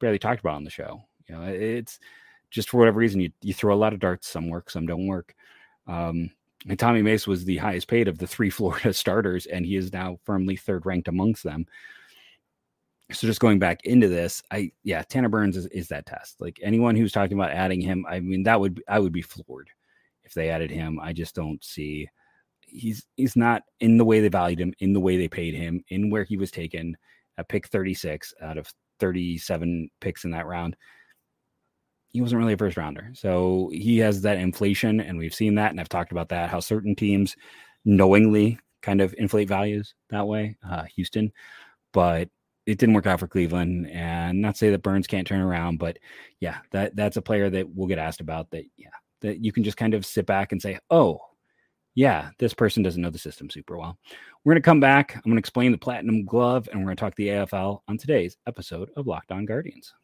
barely 0.00 0.18
talked 0.18 0.40
about 0.40 0.56
on 0.56 0.64
the 0.64 0.70
show. 0.70 1.02
You 1.28 1.34
know, 1.34 1.42
it's 1.42 1.98
just 2.50 2.70
for 2.70 2.78
whatever 2.78 2.98
reason 2.98 3.20
you 3.20 3.30
you 3.42 3.52
throw 3.52 3.74
a 3.74 3.76
lot 3.76 3.92
of 3.92 4.00
darts, 4.00 4.28
some 4.28 4.48
work, 4.48 4.70
some 4.70 4.86
don't 4.86 5.06
work. 5.06 5.34
Um, 5.86 6.30
and 6.68 6.78
Tommy 6.78 7.02
Mace 7.02 7.26
was 7.26 7.44
the 7.44 7.58
highest 7.58 7.88
paid 7.88 8.08
of 8.08 8.18
the 8.18 8.26
three 8.26 8.50
Florida 8.56 8.92
starters, 8.92 9.46
and 9.46 9.64
he 9.64 9.76
is 9.76 9.92
now 9.92 10.18
firmly 10.24 10.56
third 10.56 10.86
ranked 10.86 11.08
amongst 11.08 11.42
them. 11.44 11.66
So 13.12 13.26
just 13.26 13.40
going 13.40 13.58
back 13.58 13.84
into 13.84 14.08
this, 14.08 14.42
I 14.50 14.72
yeah, 14.82 15.02
Tanner 15.02 15.28
Burns 15.28 15.56
is, 15.56 15.66
is 15.66 15.88
that 15.88 16.06
test. 16.06 16.40
Like 16.40 16.58
anyone 16.62 16.96
who's 16.96 17.12
talking 17.12 17.36
about 17.36 17.52
adding 17.52 17.80
him, 17.80 18.04
I 18.08 18.20
mean 18.20 18.42
that 18.44 18.60
would 18.60 18.82
I 18.88 18.98
would 18.98 19.12
be 19.12 19.22
floored 19.22 19.70
if 20.24 20.34
they 20.34 20.50
added 20.50 20.70
him. 20.70 20.98
I 21.00 21.12
just 21.12 21.34
don't 21.34 21.62
see 21.64 22.08
he's 22.66 23.06
he's 23.16 23.36
not 23.36 23.62
in 23.80 23.96
the 23.96 24.04
way 24.04 24.20
they 24.20 24.28
valued 24.28 24.60
him, 24.60 24.74
in 24.80 24.92
the 24.92 25.00
way 25.00 25.16
they 25.16 25.28
paid 25.28 25.54
him, 25.54 25.84
in 25.88 26.10
where 26.10 26.24
he 26.24 26.36
was 26.36 26.50
taken 26.50 26.96
at 27.38 27.48
pick 27.48 27.68
36 27.68 28.34
out 28.42 28.58
of 28.58 28.72
37 28.98 29.88
picks 30.00 30.24
in 30.24 30.30
that 30.32 30.46
round. 30.46 30.76
He 32.08 32.20
wasn't 32.20 32.40
really 32.40 32.54
a 32.54 32.58
first 32.58 32.76
rounder. 32.76 33.10
So 33.14 33.70
he 33.72 33.98
has 33.98 34.22
that 34.22 34.38
inflation, 34.38 35.00
and 35.00 35.18
we've 35.18 35.34
seen 35.34 35.54
that. 35.56 35.70
And 35.70 35.80
I've 35.80 35.88
talked 35.88 36.12
about 36.12 36.30
that, 36.30 36.50
how 36.50 36.60
certain 36.60 36.94
teams 36.94 37.36
knowingly 37.84 38.58
kind 38.82 39.00
of 39.00 39.14
inflate 39.18 39.48
values 39.48 39.94
that 40.10 40.26
way, 40.26 40.56
uh, 40.68 40.84
Houston. 40.94 41.30
But 41.92 42.28
it 42.66 42.78
didn't 42.78 42.94
work 42.94 43.06
out 43.06 43.20
for 43.20 43.28
Cleveland. 43.28 43.88
And 43.90 44.42
not 44.42 44.56
say 44.56 44.70
that 44.70 44.82
Burns 44.82 45.06
can't 45.06 45.26
turn 45.26 45.40
around, 45.40 45.78
but 45.78 45.98
yeah, 46.40 46.58
that 46.72 46.96
that's 46.96 47.16
a 47.16 47.22
player 47.22 47.48
that 47.50 47.68
we'll 47.68 47.88
get 47.88 47.98
asked 47.98 48.20
about 48.20 48.50
that, 48.50 48.64
yeah, 48.76 48.88
that 49.22 49.42
you 49.42 49.52
can 49.52 49.64
just 49.64 49.76
kind 49.76 49.94
of 49.94 50.04
sit 50.04 50.26
back 50.26 50.52
and 50.52 50.60
say, 50.60 50.78
oh, 50.90 51.20
yeah, 51.94 52.30
this 52.38 52.52
person 52.52 52.82
doesn't 52.82 53.00
know 53.00 53.10
the 53.10 53.18
system 53.18 53.48
super 53.48 53.78
well. 53.78 53.96
We're 54.44 54.52
going 54.52 54.62
to 54.62 54.66
come 54.66 54.80
back. 54.80 55.16
I'm 55.16 55.22
going 55.22 55.36
to 55.36 55.40
explain 55.40 55.72
the 55.72 55.78
platinum 55.78 56.26
glove 56.26 56.68
and 56.70 56.80
we're 56.80 56.86
going 56.86 56.96
to 56.96 57.00
talk 57.00 57.14
the 57.14 57.28
AFL 57.28 57.80
on 57.88 57.96
today's 57.96 58.36
episode 58.46 58.90
of 58.96 59.06
Locked 59.06 59.32
On 59.32 59.46
Guardians. 59.46 59.94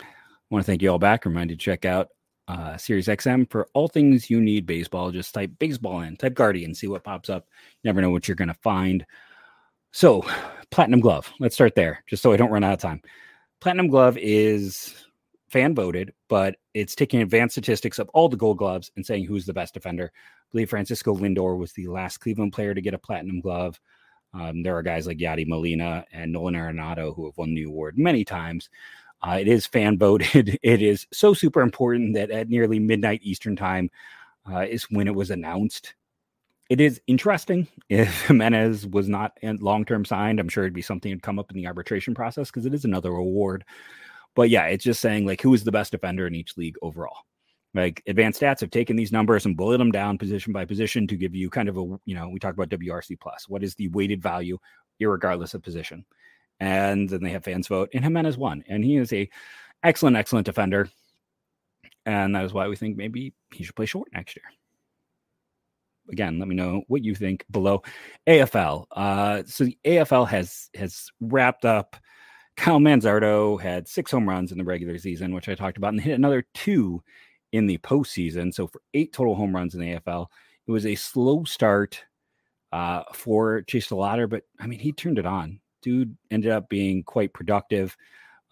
I 0.00 0.04
want 0.50 0.64
to 0.64 0.66
thank 0.66 0.82
you 0.82 0.90
all 0.90 0.98
back. 0.98 1.24
Remind 1.24 1.50
you 1.50 1.56
to 1.56 1.62
check 1.62 1.84
out 1.84 2.08
uh, 2.50 2.76
Sirius 2.76 3.06
XM 3.06 3.48
for 3.48 3.68
all 3.74 3.86
things 3.86 4.28
you 4.28 4.40
need 4.40 4.66
baseball. 4.66 5.12
Just 5.12 5.32
type 5.32 5.52
baseball 5.58 6.00
in, 6.00 6.16
type 6.16 6.34
Guardian, 6.34 6.74
see 6.74 6.88
what 6.88 7.04
pops 7.04 7.30
up. 7.30 7.46
You 7.82 7.88
never 7.88 8.00
know 8.00 8.10
what 8.10 8.26
you're 8.26 8.34
going 8.34 8.48
to 8.48 8.54
find. 8.54 9.06
So, 9.92 10.24
Platinum 10.70 11.00
Glove. 11.00 11.32
Let's 11.38 11.54
start 11.54 11.74
there, 11.74 12.02
just 12.06 12.22
so 12.22 12.32
I 12.32 12.36
don't 12.36 12.50
run 12.50 12.64
out 12.64 12.72
of 12.72 12.78
time. 12.80 13.02
Platinum 13.60 13.88
Glove 13.88 14.18
is 14.18 14.94
fan 15.48 15.74
voted, 15.74 16.12
but 16.28 16.56
it's 16.74 16.94
taking 16.94 17.22
advanced 17.22 17.54
statistics 17.54 17.98
of 17.98 18.08
all 18.10 18.28
the 18.28 18.36
gold 18.36 18.58
gloves 18.58 18.90
and 18.96 19.04
saying 19.04 19.26
who's 19.26 19.46
the 19.46 19.52
best 19.52 19.74
defender. 19.74 20.10
I 20.14 20.46
believe 20.50 20.70
Francisco 20.70 21.14
Lindor 21.14 21.56
was 21.56 21.72
the 21.72 21.88
last 21.88 22.18
Cleveland 22.18 22.52
player 22.52 22.74
to 22.74 22.80
get 22.80 22.94
a 22.94 22.98
platinum 22.98 23.40
glove. 23.40 23.80
Um, 24.32 24.62
there 24.62 24.76
are 24.76 24.82
guys 24.82 25.06
like 25.06 25.18
Yadi 25.18 25.46
Molina 25.46 26.04
and 26.12 26.32
Nolan 26.32 26.54
Arenado 26.54 27.14
who 27.14 27.26
have 27.26 27.36
won 27.36 27.54
the 27.54 27.64
award 27.64 27.98
many 27.98 28.24
times. 28.24 28.70
Uh, 29.22 29.38
it 29.40 29.48
is 29.48 29.66
fan 29.66 29.98
voted. 29.98 30.58
It 30.62 30.82
is 30.82 31.06
so 31.12 31.34
super 31.34 31.60
important 31.60 32.14
that 32.14 32.30
at 32.30 32.48
nearly 32.48 32.78
midnight 32.78 33.20
Eastern 33.22 33.56
time 33.56 33.90
uh, 34.50 34.60
is 34.60 34.84
when 34.84 35.08
it 35.08 35.14
was 35.14 35.30
announced 35.30 35.94
it 36.70 36.80
is 36.80 37.00
interesting 37.08 37.66
if 37.90 38.26
Gimenez 38.26 38.86
was 38.86 39.08
not 39.08 39.36
long 39.42 39.84
term 39.84 40.06
signed. 40.06 40.40
I'm 40.40 40.48
sure 40.48 40.64
it'd 40.64 40.72
be 40.72 40.80
something 40.80 41.10
that'd 41.10 41.22
come 41.22 41.38
up 41.38 41.50
in 41.50 41.56
the 41.56 41.66
arbitration 41.66 42.14
process 42.14 42.48
because 42.48 42.64
it 42.64 42.72
is 42.72 42.86
another 42.86 43.10
award. 43.10 43.64
But 44.34 44.48
yeah, 44.48 44.66
it's 44.66 44.84
just 44.84 45.00
saying 45.00 45.26
like 45.26 45.42
who 45.42 45.52
is 45.52 45.64
the 45.64 45.72
best 45.72 45.90
defender 45.90 46.26
in 46.26 46.34
each 46.34 46.56
league 46.56 46.76
overall. 46.80 47.18
Like 47.74 48.02
advanced 48.06 48.40
stats 48.40 48.60
have 48.60 48.70
taken 48.70 48.96
these 48.96 49.12
numbers 49.12 49.46
and 49.46 49.56
bullet 49.56 49.78
them 49.78 49.92
down 49.92 50.18
position 50.18 50.52
by 50.52 50.64
position 50.64 51.06
to 51.08 51.16
give 51.16 51.34
you 51.34 51.50
kind 51.50 51.68
of 51.68 51.76
a 51.76 51.82
you 52.04 52.14
know 52.14 52.28
we 52.28 52.38
talk 52.38 52.54
about 52.54 52.70
WRC 52.70 53.18
plus. 53.20 53.48
What 53.48 53.62
is 53.62 53.74
the 53.74 53.88
weighted 53.88 54.22
value, 54.22 54.58
regardless 55.00 55.54
of 55.54 55.62
position? 55.62 56.04
And 56.60 57.08
then 57.08 57.22
they 57.22 57.30
have 57.30 57.44
fans 57.44 57.68
vote, 57.68 57.88
and 57.94 58.04
Gimenez 58.04 58.36
won, 58.36 58.62
and 58.68 58.84
he 58.84 58.96
is 58.96 59.12
a 59.12 59.28
excellent, 59.82 60.16
excellent 60.16 60.44
defender, 60.44 60.90
and 62.04 62.34
that 62.34 62.44
is 62.44 62.52
why 62.52 62.68
we 62.68 62.76
think 62.76 62.96
maybe 62.96 63.32
he 63.50 63.64
should 63.64 63.76
play 63.76 63.86
short 63.86 64.08
next 64.12 64.36
year 64.36 64.44
again, 66.10 66.38
let 66.38 66.48
me 66.48 66.54
know 66.54 66.82
what 66.88 67.04
you 67.04 67.14
think 67.14 67.44
below. 67.50 67.82
AFL. 68.26 68.86
Uh, 68.92 69.42
so 69.46 69.64
the 69.64 69.78
AFL 69.84 70.28
has 70.28 70.68
has 70.74 71.08
wrapped 71.20 71.64
up. 71.64 71.96
Kyle 72.56 72.78
Manzardo 72.78 73.60
had 73.60 73.88
six 73.88 74.10
home 74.10 74.28
runs 74.28 74.52
in 74.52 74.58
the 74.58 74.64
regular 74.64 74.98
season, 74.98 75.34
which 75.34 75.48
I 75.48 75.54
talked 75.54 75.78
about, 75.78 75.92
and 75.92 76.00
hit 76.00 76.14
another 76.14 76.44
two 76.54 77.02
in 77.52 77.66
the 77.66 77.78
postseason. 77.78 78.52
So 78.52 78.66
for 78.66 78.82
eight 78.92 79.12
total 79.12 79.34
home 79.34 79.54
runs 79.54 79.74
in 79.74 79.80
the 79.80 79.94
AFL, 79.94 80.26
it 80.66 80.70
was 80.70 80.86
a 80.86 80.94
slow 80.94 81.44
start 81.44 82.04
uh, 82.72 83.02
for 83.14 83.62
Chase 83.62 83.88
DeLauter, 83.88 84.28
but 84.28 84.42
I 84.60 84.66
mean, 84.66 84.78
he 84.78 84.92
turned 84.92 85.18
it 85.18 85.26
on. 85.26 85.60
Dude 85.82 86.16
ended 86.30 86.50
up 86.50 86.68
being 86.68 87.02
quite 87.02 87.32
productive 87.32 87.96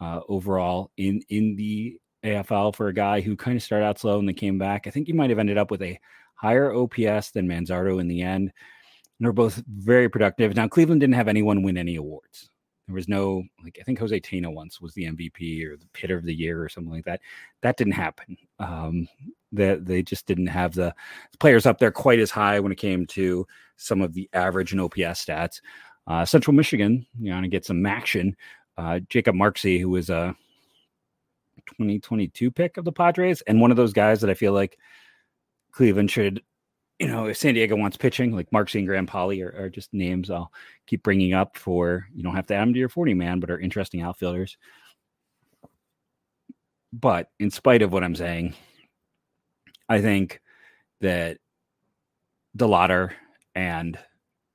uh, 0.01 0.21
overall 0.29 0.91
in 0.97 1.23
in 1.29 1.57
the 1.57 1.99
AFL 2.25 2.75
for 2.75 2.89
a 2.89 2.95
guy 2.95 3.21
who 3.21 3.37
kind 3.37 3.57
of 3.57 3.63
started 3.63 3.87
out 3.87 3.99
slow 3.99 4.19
and 4.19 4.29
then 4.29 4.35
came 4.35 4.59
back. 4.59 4.87
I 4.87 4.91
think 4.91 5.07
he 5.07 5.13
might 5.13 5.31
have 5.31 5.39
ended 5.39 5.59
up 5.59 5.71
with 5.71 5.83
a 5.83 5.99
higher 6.35 6.73
OPS 6.73 7.31
than 7.31 7.49
Manzardo 7.49 8.01
in 8.01 8.09
the 8.09 8.23
end. 8.23 8.53
And 8.53 9.25
they're 9.25 9.33
both 9.33 9.63
very 9.67 10.09
productive. 10.09 10.55
Now, 10.55 10.69
Cleveland 10.69 11.01
didn't 11.01 11.15
have 11.15 11.29
anyone 11.29 11.63
win 11.63 11.77
any 11.77 11.97
awards. 11.97 12.51
There 12.87 12.95
was 12.95 13.09
no, 13.09 13.43
like, 13.63 13.77
I 13.79 13.83
think 13.83 13.99
Jose 13.99 14.19
Tena 14.21 14.53
once 14.53 14.81
was 14.81 14.95
the 14.95 15.05
MVP 15.05 15.67
or 15.67 15.77
the 15.77 15.87
hitter 15.95 16.17
of 16.17 16.25
the 16.25 16.35
year 16.35 16.63
or 16.63 16.71
something 16.71 16.93
like 16.93 17.05
that. 17.05 17.21
That 17.61 17.77
didn't 17.77 17.93
happen. 17.93 18.37
Um, 18.59 19.09
that 19.53 19.85
they, 19.85 19.97
they 19.97 20.03
just 20.03 20.27
didn't 20.27 20.47
have 20.47 20.75
the 20.75 20.95
players 21.39 21.67
up 21.67 21.79
there 21.79 21.91
quite 21.91 22.19
as 22.19 22.31
high 22.31 22.61
when 22.61 22.73
it 22.73 22.79
came 22.79 23.07
to 23.09 23.47
some 23.77 24.01
of 24.01 24.15
the 24.15 24.29
average 24.33 24.73
and 24.73 24.81
OPS 24.81 25.25
stats. 25.25 25.61
Uh, 26.09 26.25
Central 26.25 26.55
Michigan, 26.55 27.07
you 27.21 27.31
know, 27.31 27.41
to 27.41 27.49
get 27.49 27.67
some 27.67 27.85
action. 27.85 28.35
Uh, 28.79 29.01
Jakob 29.11 29.35
Marsee, 29.35 29.79
who 29.79 29.91
was 29.91 30.09
a 30.09 30.35
2022 31.67 32.51
pick 32.51 32.79
of 32.79 32.87
the 32.87 32.93
Padres, 32.93 33.43
and 33.43 33.61
one 33.61 33.71
of 33.71 33.77
those 33.77 33.93
guys 33.93 34.23
that 34.23 34.31
I 34.31 34.35
feel 34.35 34.55
like 34.55 34.79
Cleveland 35.71 36.11
should, 36.11 36.43
you 36.99 37.09
know, 37.09 37.27
if 37.27 37.37
San 37.37 37.53
Diego 37.55 37.77
wants 37.77 37.99
pitching, 37.99 38.35
like 38.35 38.51
Mark 38.53 38.75
and 38.75 38.87
Graham 38.87 39.07
Pauley 39.07 39.45
are, 39.45 39.65
are, 39.65 39.69
just 39.69 39.93
names 39.93 40.31
I'll 40.31 40.51
keep 40.87 41.03
bringing 41.03 41.35
up 41.35 41.59
for, 41.59 42.09
you 42.15 42.23
don't 42.23 42.35
have 42.35 42.47
to 42.47 42.55
add 42.55 42.63
them 42.63 42.73
to 42.73 42.79
your 42.79 42.89
40 42.89 43.13
man, 43.13 43.39
but 43.39 43.51
are 43.51 43.61
interesting 43.61 44.01
outfielders. 44.01 44.57
But 46.93 47.29
in 47.39 47.51
spite 47.51 47.83
of 47.83 47.93
what 47.93 48.03
I'm 48.03 48.17
saying, 48.17 48.55
I 49.91 50.01
think 50.01 50.41
that 51.03 51.37
DeLauter 52.57 53.13
and 53.55 53.99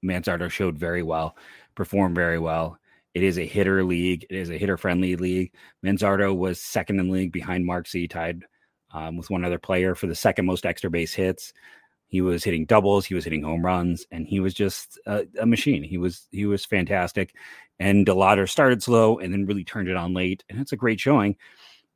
Manzardo 0.04 0.50
showed 0.50 0.78
very 0.78 1.04
well, 1.04 1.36
performed 1.76 2.16
very 2.16 2.40
well. 2.40 2.78
It 3.14 3.24
is 3.24 3.38
a 3.38 3.46
hitter 3.46 3.84
league. 3.84 4.26
It 4.30 4.36
is 4.36 4.50
a 4.50 4.58
hitter 4.58 4.78
friendly 4.78 5.16
league. 5.16 5.54
Manzardo 5.86 6.36
was 6.36 6.60
second 6.60 7.00
in 7.00 7.08
the 7.08 7.14
league 7.14 7.32
behind 7.32 7.66
Marsee, 7.66 8.08
tied 8.08 8.44
um, 8.92 9.18
with 9.18 9.30
one 9.30 9.46
other 9.46 9.60
player 9.60 9.96
for 9.96 10.08
the 10.08 10.16
second 10.16 10.46
most 10.46 10.66
extra 10.66 10.90
base 10.90 11.14
hits. 11.14 11.54
He 12.08 12.22
was 12.22 12.44
hitting 12.44 12.66
doubles, 12.66 13.06
he 13.06 13.16
was 13.16 13.24
hitting 13.24 13.42
home 13.42 13.66
runs, 13.66 14.06
and 14.12 14.28
he 14.28 14.40
was 14.40 14.54
just 14.54 15.00
a, 15.08 15.26
a 15.40 15.46
machine. 15.46 15.84
He 15.84 15.98
was 15.98 16.28
he 16.32 16.46
was 16.46 16.66
fantastic. 16.66 17.34
And 17.80 18.06
DeLauter 18.06 18.48
started 18.48 18.84
slow 18.84 19.18
and 19.18 19.34
then 19.34 19.48
really 19.48 19.64
turned 19.64 19.90
it 19.90 19.96
on 19.96 20.14
late, 20.14 20.44
and 20.50 20.60
it's 20.60 20.72
a 20.72 20.78
great 20.78 21.00
showing. 21.00 21.36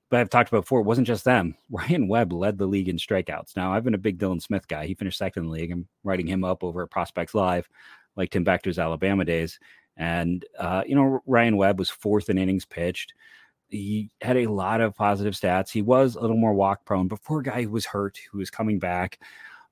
But 0.09 0.21
I've 0.21 0.29
talked 0.29 0.49
about 0.49 0.61
before, 0.61 0.79
it 0.79 0.85
wasn't 0.85 1.07
just 1.07 1.25
them. 1.25 1.55
Ryan 1.69 2.07
Webb 2.07 2.31
led 2.31 2.57
the 2.57 2.65
league 2.65 2.89
in 2.89 2.97
strikeouts. 2.97 3.55
Now 3.55 3.73
I've 3.73 3.83
been 3.83 3.93
a 3.93 3.99
big 3.99 4.19
Dylan 4.19 4.41
Smith 4.41 4.67
guy. 4.67 4.85
He 4.85 4.95
finished 4.95 5.17
second 5.17 5.43
in 5.43 5.49
the 5.49 5.53
league. 5.53 5.71
I'm 5.71 5.87
writing 6.03 6.27
him 6.27 6.43
up 6.43 6.63
over 6.63 6.83
at 6.83 6.91
Prospects 6.91 7.35
Live, 7.35 7.67
like 8.15 8.31
Tim 8.31 8.43
Bector's 8.43 8.79
Alabama 8.79 9.25
days. 9.25 9.59
And 9.97 10.45
uh, 10.59 10.83
you 10.85 10.95
know, 10.95 11.21
Ryan 11.25 11.57
Webb 11.57 11.79
was 11.79 11.89
fourth 11.89 12.29
in 12.29 12.37
innings 12.37 12.65
pitched 12.65 13.13
he 13.69 14.09
had 14.21 14.37
a 14.37 14.47
lot 14.47 14.81
of 14.81 14.95
positive 14.95 15.33
stats. 15.33 15.69
He 15.69 15.81
was 15.81 16.15
a 16.15 16.21
little 16.21 16.37
more 16.37 16.53
walk 16.53 16.85
prone, 16.85 17.07
but 17.07 17.19
for 17.19 17.39
a 17.39 17.43
guy 17.43 17.63
who 17.63 17.71
was 17.71 17.85
hurt, 17.85 18.19
who 18.31 18.37
was 18.37 18.49
coming 18.49 18.79
back, 18.79 19.19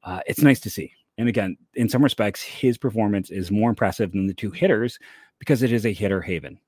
uh, 0.04 0.20
it's 0.28 0.42
nice 0.42 0.60
to 0.62 0.70
see. 0.70 0.92
And 1.18 1.30
again, 1.30 1.58
in 1.76 1.88
some 1.88 2.04
respects, 2.04 2.42
his 2.42 2.78
performance 2.78 3.30
is 3.30 3.52
more 3.52 3.70
impressive 3.70 4.12
than 4.12 4.28
the 4.28 4.34
two 4.34 4.52
hitters 4.52 5.00
because 5.40 5.64
it 5.64 5.72
is 5.72 5.86
a 5.86 5.94
hitter 5.94 6.22
haven. 6.22 6.60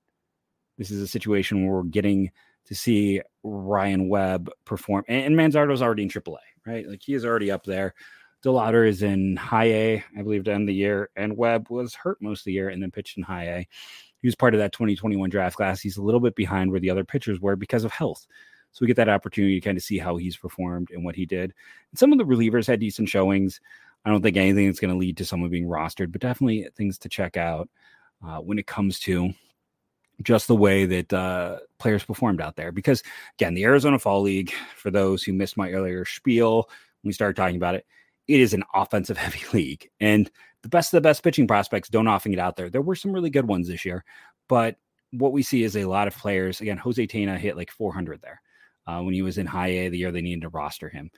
This 0.77 0.89
is 0.89 1.01
a 1.01 1.07
situation 1.07 1.65
where 1.65 1.77
we're 1.77 1.83
getting 1.83 2.31
to 2.67 2.75
see 2.75 3.21
Ryan 3.43 4.09
Webb 4.09 4.49
perform, 4.65 5.03
and, 5.07 5.25
and 5.25 5.35
Manzardo's 5.35 5.81
already 5.81 6.03
in 6.03 6.09
AAA, 6.09 6.37
right? 6.65 6.87
Like 6.87 7.01
he 7.01 7.13
is 7.13 7.25
already 7.25 7.51
up 7.51 7.63
there. 7.63 7.93
DeLauter 8.45 8.87
is 8.87 9.01
in 9.01 9.35
high 9.35 9.71
A, 9.71 10.03
I 10.17 10.21
believe, 10.21 10.43
to 10.43 10.53
end 10.53 10.69
the 10.69 10.73
year, 10.73 11.09
and 11.15 11.35
Webb 11.35 11.69
was 11.69 11.95
hurt 11.95 12.21
most 12.21 12.41
of 12.41 12.45
the 12.45 12.53
year 12.53 12.69
and 12.69 12.81
then 12.81 12.91
pitched 12.91 13.17
in 13.17 13.23
high 13.23 13.45
A 13.45 13.67
he 14.21 14.27
was 14.27 14.35
part 14.35 14.53
of 14.53 14.59
that 14.59 14.73
2021 14.73 15.29
draft 15.29 15.55
class. 15.55 15.81
He's 15.81 15.97
a 15.97 16.01
little 16.01 16.19
bit 16.19 16.35
behind 16.35 16.71
where 16.71 16.79
the 16.79 16.89
other 16.89 17.03
pitchers 17.03 17.39
were 17.39 17.55
because 17.55 17.83
of 17.83 17.91
health. 17.91 18.25
So 18.71 18.79
we 18.81 18.87
get 18.87 18.97
that 18.97 19.09
opportunity 19.09 19.59
to 19.59 19.65
kind 19.65 19.77
of 19.77 19.83
see 19.83 19.97
how 19.97 20.17
he's 20.17 20.37
performed 20.37 20.89
and 20.91 21.03
what 21.03 21.15
he 21.15 21.25
did. 21.25 21.53
And 21.91 21.99
some 21.99 22.11
of 22.11 22.17
the 22.17 22.25
relievers 22.25 22.67
had 22.67 22.79
decent 22.79 23.09
showings. 23.09 23.59
I 24.05 24.09
don't 24.09 24.21
think 24.21 24.37
anything 24.37 24.67
that's 24.67 24.79
going 24.79 24.93
to 24.93 24.99
lead 24.99 25.17
to 25.17 25.25
someone 25.25 25.49
being 25.49 25.67
rostered, 25.67 26.11
but 26.11 26.21
definitely 26.21 26.67
things 26.75 26.97
to 26.99 27.09
check 27.09 27.37
out 27.37 27.69
uh, 28.25 28.39
when 28.39 28.59
it 28.59 28.67
comes 28.67 28.99
to 29.01 29.31
just 30.23 30.47
the 30.47 30.55
way 30.55 30.85
that 30.85 31.13
uh, 31.13 31.57
players 31.79 32.03
performed 32.03 32.41
out 32.41 32.55
there. 32.55 32.71
Because 32.71 33.03
again, 33.37 33.53
the 33.53 33.63
Arizona 33.65 33.99
Fall 33.99 34.21
League, 34.21 34.51
for 34.75 34.91
those 34.91 35.23
who 35.23 35.33
missed 35.33 35.57
my 35.57 35.71
earlier 35.71 36.05
spiel 36.05 36.69
when 37.01 37.09
we 37.09 37.13
started 37.13 37.35
talking 37.35 37.57
about 37.57 37.75
it, 37.75 37.85
it 38.27 38.39
is 38.39 38.53
an 38.53 38.63
offensive 38.73 39.17
heavy 39.17 39.41
league. 39.53 39.89
And 39.99 40.29
the 40.63 40.69
best 40.69 40.93
of 40.93 40.97
the 40.97 41.07
best 41.07 41.23
pitching 41.23 41.47
prospects 41.47 41.89
don't 41.89 42.07
often 42.07 42.31
get 42.31 42.41
out 42.41 42.55
there. 42.55 42.69
There 42.69 42.81
were 42.81 42.95
some 42.95 43.13
really 43.13 43.29
good 43.29 43.47
ones 43.47 43.67
this 43.67 43.85
year, 43.85 44.03
but 44.49 44.77
what 45.11 45.31
we 45.31 45.43
see 45.43 45.63
is 45.63 45.77
a 45.77 45.85
lot 45.85 46.07
of 46.07 46.17
players. 46.17 46.61
Again, 46.61 46.77
Jose 46.77 47.05
Tena 47.07 47.37
hit 47.37 47.55
like 47.55 47.71
400 47.71 48.21
there 48.21 48.41
uh, 48.87 49.01
when 49.01 49.13
he 49.13 49.21
was 49.21 49.37
in 49.37 49.45
high 49.45 49.67
A 49.67 49.89
the 49.89 49.97
year 49.97 50.11
they 50.11 50.21
needed 50.21 50.41
to 50.41 50.49
roster 50.49 50.89
him. 50.89 51.09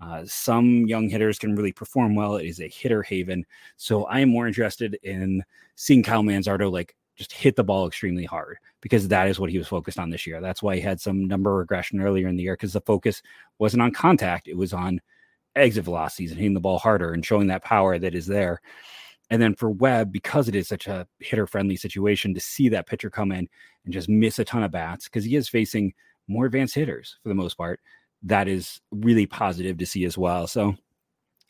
Uh, 0.00 0.22
some 0.24 0.86
young 0.86 1.08
hitters 1.08 1.38
can 1.38 1.56
really 1.56 1.72
perform 1.72 2.14
well. 2.14 2.36
It 2.36 2.46
is 2.46 2.60
a 2.60 2.68
hitter 2.68 3.02
haven. 3.02 3.44
So 3.76 4.04
I 4.04 4.20
am 4.20 4.28
more 4.28 4.46
interested 4.46 4.98
in 5.02 5.42
seeing 5.74 6.02
Kyle 6.02 6.22
Manzardo 6.22 6.70
like 6.70 6.94
just 7.18 7.32
hit 7.32 7.56
the 7.56 7.64
ball 7.64 7.86
extremely 7.86 8.24
hard 8.24 8.58
because 8.80 9.08
that 9.08 9.28
is 9.28 9.40
what 9.40 9.50
he 9.50 9.58
was 9.58 9.66
focused 9.66 9.98
on 9.98 10.08
this 10.08 10.24
year. 10.24 10.40
That's 10.40 10.62
why 10.62 10.76
he 10.76 10.80
had 10.80 11.00
some 11.00 11.26
number 11.26 11.52
regression 11.56 12.00
earlier 12.00 12.28
in 12.28 12.36
the 12.36 12.44
year 12.44 12.54
because 12.54 12.72
the 12.72 12.80
focus 12.80 13.22
wasn't 13.58 13.82
on 13.82 13.90
contact, 13.90 14.46
it 14.46 14.56
was 14.56 14.72
on 14.72 15.00
exit 15.56 15.84
velocities 15.84 16.30
and 16.30 16.38
hitting 16.38 16.54
the 16.54 16.60
ball 16.60 16.78
harder 16.78 17.12
and 17.12 17.26
showing 17.26 17.48
that 17.48 17.64
power 17.64 17.98
that 17.98 18.14
is 18.14 18.26
there. 18.26 18.60
And 19.30 19.42
then 19.42 19.56
for 19.56 19.68
Webb, 19.68 20.12
because 20.12 20.48
it 20.48 20.54
is 20.54 20.68
such 20.68 20.86
a 20.86 21.08
hitter 21.18 21.46
friendly 21.46 21.76
situation, 21.76 22.32
to 22.34 22.40
see 22.40 22.68
that 22.68 22.86
pitcher 22.86 23.10
come 23.10 23.32
in 23.32 23.48
and 23.84 23.92
just 23.92 24.08
miss 24.08 24.38
a 24.38 24.44
ton 24.44 24.62
of 24.62 24.70
bats 24.70 25.04
because 25.04 25.24
he 25.24 25.34
is 25.34 25.48
facing 25.48 25.92
more 26.28 26.46
advanced 26.46 26.76
hitters 26.76 27.18
for 27.22 27.28
the 27.28 27.34
most 27.34 27.54
part, 27.54 27.80
that 28.22 28.46
is 28.46 28.80
really 28.92 29.26
positive 29.26 29.76
to 29.78 29.86
see 29.86 30.04
as 30.04 30.16
well. 30.16 30.46
So 30.46 30.76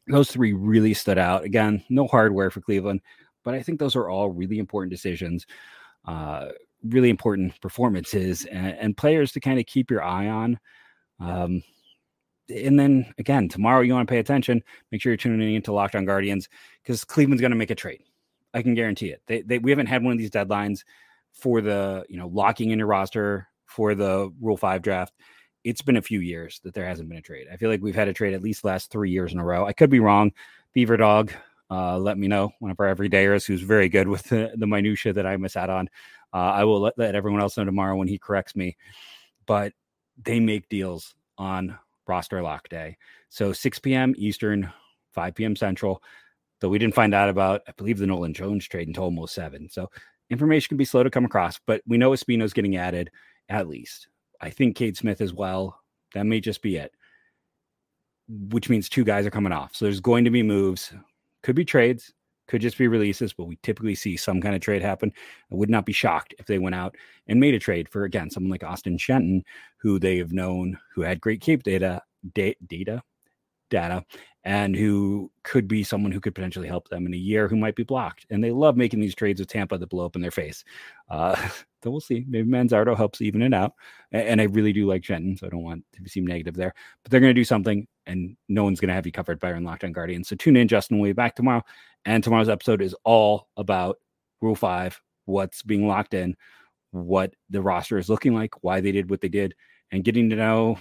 those 0.06 0.30
three 0.30 0.54
really 0.54 0.94
stood 0.94 1.18
out. 1.18 1.44
Again, 1.44 1.84
no 1.90 2.06
hardware 2.06 2.50
for 2.50 2.62
Cleveland, 2.62 3.02
but 3.48 3.54
I 3.54 3.62
think 3.62 3.78
those 3.78 3.96
are 3.96 4.10
all 4.10 4.28
really 4.30 4.58
important 4.58 4.90
decisions, 4.90 5.46
uh, 6.04 6.48
really 6.84 7.08
important 7.08 7.58
performances, 7.62 8.44
and, 8.44 8.76
and 8.78 8.94
players 8.94 9.32
to 9.32 9.40
kind 9.40 9.58
of 9.58 9.64
keep 9.64 9.90
your 9.90 10.02
eye 10.02 10.28
on. 10.28 10.60
Um, 11.18 11.62
and 12.50 12.78
then 12.78 13.10
again, 13.16 13.48
tomorrow 13.48 13.80
you 13.80 13.94
want 13.94 14.06
to 14.06 14.12
pay 14.12 14.18
attention. 14.18 14.62
Make 14.92 15.00
sure 15.00 15.12
you're 15.12 15.16
tuning 15.16 15.54
into 15.54 15.72
Locked 15.72 15.94
On 15.94 16.04
Guardians 16.04 16.50
because 16.82 17.04
Cleveland's 17.04 17.40
going 17.40 17.52
to 17.52 17.56
make 17.56 17.70
a 17.70 17.74
trade. 17.74 18.02
I 18.52 18.60
can 18.60 18.74
guarantee 18.74 19.08
it. 19.08 19.22
They, 19.26 19.40
they, 19.40 19.58
we 19.58 19.70
haven't 19.70 19.86
had 19.86 20.04
one 20.04 20.12
of 20.12 20.18
these 20.18 20.30
deadlines 20.30 20.84
for 21.32 21.62
the 21.62 22.04
you 22.10 22.18
know 22.18 22.28
locking 22.28 22.68
in 22.68 22.78
your 22.78 22.88
roster 22.88 23.48
for 23.64 23.94
the 23.94 24.30
Rule 24.42 24.58
Five 24.58 24.82
draft. 24.82 25.14
It's 25.64 25.80
been 25.80 25.96
a 25.96 26.02
few 26.02 26.20
years 26.20 26.60
that 26.64 26.74
there 26.74 26.86
hasn't 26.86 27.08
been 27.08 27.16
a 27.16 27.22
trade. 27.22 27.46
I 27.50 27.56
feel 27.56 27.70
like 27.70 27.80
we've 27.80 27.94
had 27.94 28.08
a 28.08 28.12
trade 28.12 28.34
at 28.34 28.42
least 28.42 28.62
last 28.62 28.90
three 28.90 29.10
years 29.10 29.32
in 29.32 29.38
a 29.38 29.44
row. 29.44 29.64
I 29.64 29.72
could 29.72 29.88
be 29.88 30.00
wrong. 30.00 30.32
Beaver 30.74 30.98
Dog, 30.98 31.32
uh, 31.70 31.98
let 31.98 32.18
me 32.18 32.28
know. 32.28 32.52
One 32.58 32.70
of 32.70 32.80
our 32.80 32.94
everydayers 32.94 33.46
who's 33.46 33.62
very 33.62 33.88
good 33.88 34.08
with 34.08 34.24
the, 34.24 34.52
the 34.56 34.66
minutia 34.66 35.12
that 35.12 35.26
I 35.26 35.36
miss 35.36 35.56
out 35.56 35.70
on. 35.70 35.88
Uh, 36.32 36.36
I 36.36 36.64
will 36.64 36.80
let, 36.80 36.98
let 36.98 37.14
everyone 37.14 37.40
else 37.40 37.56
know 37.56 37.64
tomorrow 37.64 37.96
when 37.96 38.08
he 38.08 38.18
corrects 38.18 38.56
me. 38.56 38.76
But 39.46 39.72
they 40.22 40.40
make 40.40 40.68
deals 40.68 41.14
on 41.36 41.78
roster 42.06 42.42
lock 42.42 42.68
day. 42.68 42.96
So 43.28 43.52
6 43.52 43.78
p.m. 43.80 44.14
Eastern, 44.16 44.70
5 45.12 45.34
p.m. 45.34 45.56
Central. 45.56 46.02
Though 46.60 46.68
we 46.68 46.78
didn't 46.78 46.94
find 46.94 47.14
out 47.14 47.28
about, 47.28 47.62
I 47.68 47.72
believe, 47.76 47.98
the 47.98 48.06
Nolan 48.06 48.34
Jones 48.34 48.66
trade 48.66 48.88
until 48.88 49.04
almost 49.04 49.34
seven. 49.34 49.68
So 49.70 49.90
information 50.28 50.68
can 50.68 50.76
be 50.76 50.84
slow 50.84 51.02
to 51.02 51.10
come 51.10 51.24
across, 51.24 51.60
but 51.66 51.82
we 51.86 51.98
know 51.98 52.10
Espino's 52.10 52.52
getting 52.52 52.76
added 52.76 53.10
at 53.48 53.68
least. 53.68 54.08
I 54.40 54.50
think 54.50 54.76
Cade 54.76 54.96
Smith 54.96 55.20
as 55.20 55.32
well. 55.32 55.80
That 56.14 56.26
may 56.26 56.40
just 56.40 56.62
be 56.62 56.76
it, 56.76 56.92
which 58.28 58.68
means 58.68 58.88
two 58.88 59.04
guys 59.04 59.26
are 59.26 59.30
coming 59.30 59.52
off. 59.52 59.76
So 59.76 59.84
there's 59.84 60.00
going 60.00 60.24
to 60.24 60.30
be 60.30 60.42
moves. 60.42 60.92
Could 61.42 61.56
be 61.56 61.64
trades, 61.64 62.12
could 62.48 62.62
just 62.62 62.78
be 62.78 62.88
releases, 62.88 63.32
but 63.32 63.44
we 63.44 63.58
typically 63.62 63.94
see 63.94 64.16
some 64.16 64.40
kind 64.40 64.54
of 64.54 64.60
trade 64.60 64.82
happen. 64.82 65.12
I 65.52 65.54
would 65.54 65.70
not 65.70 65.86
be 65.86 65.92
shocked 65.92 66.34
if 66.38 66.46
they 66.46 66.58
went 66.58 66.74
out 66.74 66.96
and 67.26 67.38
made 67.38 67.54
a 67.54 67.58
trade 67.58 67.88
for 67.88 68.04
again 68.04 68.30
someone 68.30 68.50
like 68.50 68.64
Austin 68.64 68.98
Shenton, 68.98 69.44
who 69.76 69.98
they 69.98 70.16
have 70.18 70.32
known 70.32 70.78
who 70.94 71.02
had 71.02 71.20
great 71.20 71.40
cape 71.40 71.62
data, 71.62 72.02
da- 72.34 72.56
data, 72.66 73.02
data, 73.70 74.04
and 74.48 74.74
who 74.74 75.30
could 75.42 75.68
be 75.68 75.84
someone 75.84 76.10
who 76.10 76.20
could 76.20 76.34
potentially 76.34 76.66
help 76.66 76.88
them 76.88 77.04
in 77.04 77.12
a 77.12 77.18
year 77.18 77.48
who 77.48 77.56
might 77.56 77.76
be 77.76 77.82
blocked. 77.82 78.24
And 78.30 78.42
they 78.42 78.50
love 78.50 78.78
making 78.78 78.98
these 78.98 79.14
trades 79.14 79.40
with 79.40 79.50
Tampa 79.50 79.76
that 79.76 79.90
blow 79.90 80.06
up 80.06 80.16
in 80.16 80.22
their 80.22 80.30
face. 80.30 80.64
Uh, 81.10 81.36
so 81.84 81.90
we'll 81.90 82.00
see. 82.00 82.24
Maybe 82.26 82.48
Manzardo 82.48 82.96
helps 82.96 83.20
even 83.20 83.42
it 83.42 83.52
out. 83.52 83.74
And 84.10 84.40
I 84.40 84.44
really 84.44 84.72
do 84.72 84.86
like 84.86 85.04
Shenton, 85.04 85.36
so 85.36 85.46
I 85.46 85.50
don't 85.50 85.64
want 85.64 85.84
to 85.92 86.08
seem 86.08 86.26
negative 86.26 86.54
there. 86.54 86.72
But 87.02 87.10
they're 87.10 87.20
going 87.20 87.28
to 87.28 87.38
do 87.38 87.44
something, 87.44 87.86
and 88.06 88.38
no 88.48 88.64
one's 88.64 88.80
going 88.80 88.88
to 88.88 88.94
have 88.94 89.04
you 89.04 89.12
covered 89.12 89.38
by 89.38 89.52
our 89.52 89.60
Locked 89.60 89.84
On 89.84 89.92
Guardians. 89.92 90.28
So 90.28 90.36
tune 90.36 90.56
in, 90.56 90.66
Justin. 90.66 90.98
We'll 90.98 91.10
be 91.10 91.12
back 91.12 91.36
tomorrow. 91.36 91.62
And 92.06 92.24
tomorrow's 92.24 92.48
episode 92.48 92.80
is 92.80 92.96
all 93.04 93.48
about 93.58 93.98
Rule 94.40 94.54
5, 94.54 94.98
what's 95.26 95.62
being 95.62 95.86
locked 95.86 96.14
in, 96.14 96.34
what 96.92 97.34
the 97.50 97.60
roster 97.60 97.98
is 97.98 98.08
looking 98.08 98.34
like, 98.34 98.54
why 98.62 98.80
they 98.80 98.92
did 98.92 99.10
what 99.10 99.20
they 99.20 99.28
did, 99.28 99.54
and 99.92 100.04
getting 100.04 100.30
to 100.30 100.36
know 100.36 100.78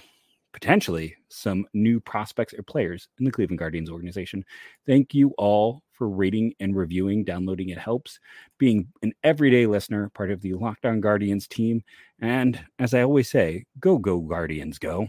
potentially 0.52 1.14
some 1.28 1.66
new 1.74 2.00
prospects 2.00 2.54
or 2.54 2.62
players 2.62 3.08
in 3.18 3.24
the 3.24 3.30
Cleveland 3.30 3.58
Guardians 3.58 3.90
organization. 3.90 4.44
Thank 4.86 5.14
you 5.14 5.34
all 5.38 5.82
for 5.92 6.08
rating 6.08 6.54
and 6.60 6.76
reviewing, 6.76 7.24
downloading. 7.24 7.70
It 7.70 7.78
helps 7.78 8.18
being 8.58 8.88
an 9.02 9.12
everyday 9.24 9.66
listener, 9.66 10.10
part 10.14 10.30
of 10.30 10.40
the 10.40 10.54
Locked 10.54 10.86
On 10.86 11.00
Guardians 11.00 11.48
team. 11.48 11.82
And 12.20 12.58
as 12.78 12.94
I 12.94 13.02
always 13.02 13.28
say, 13.30 13.64
go, 13.80 13.98
go, 13.98 14.20
Guardians, 14.20 14.78
go. 14.78 14.96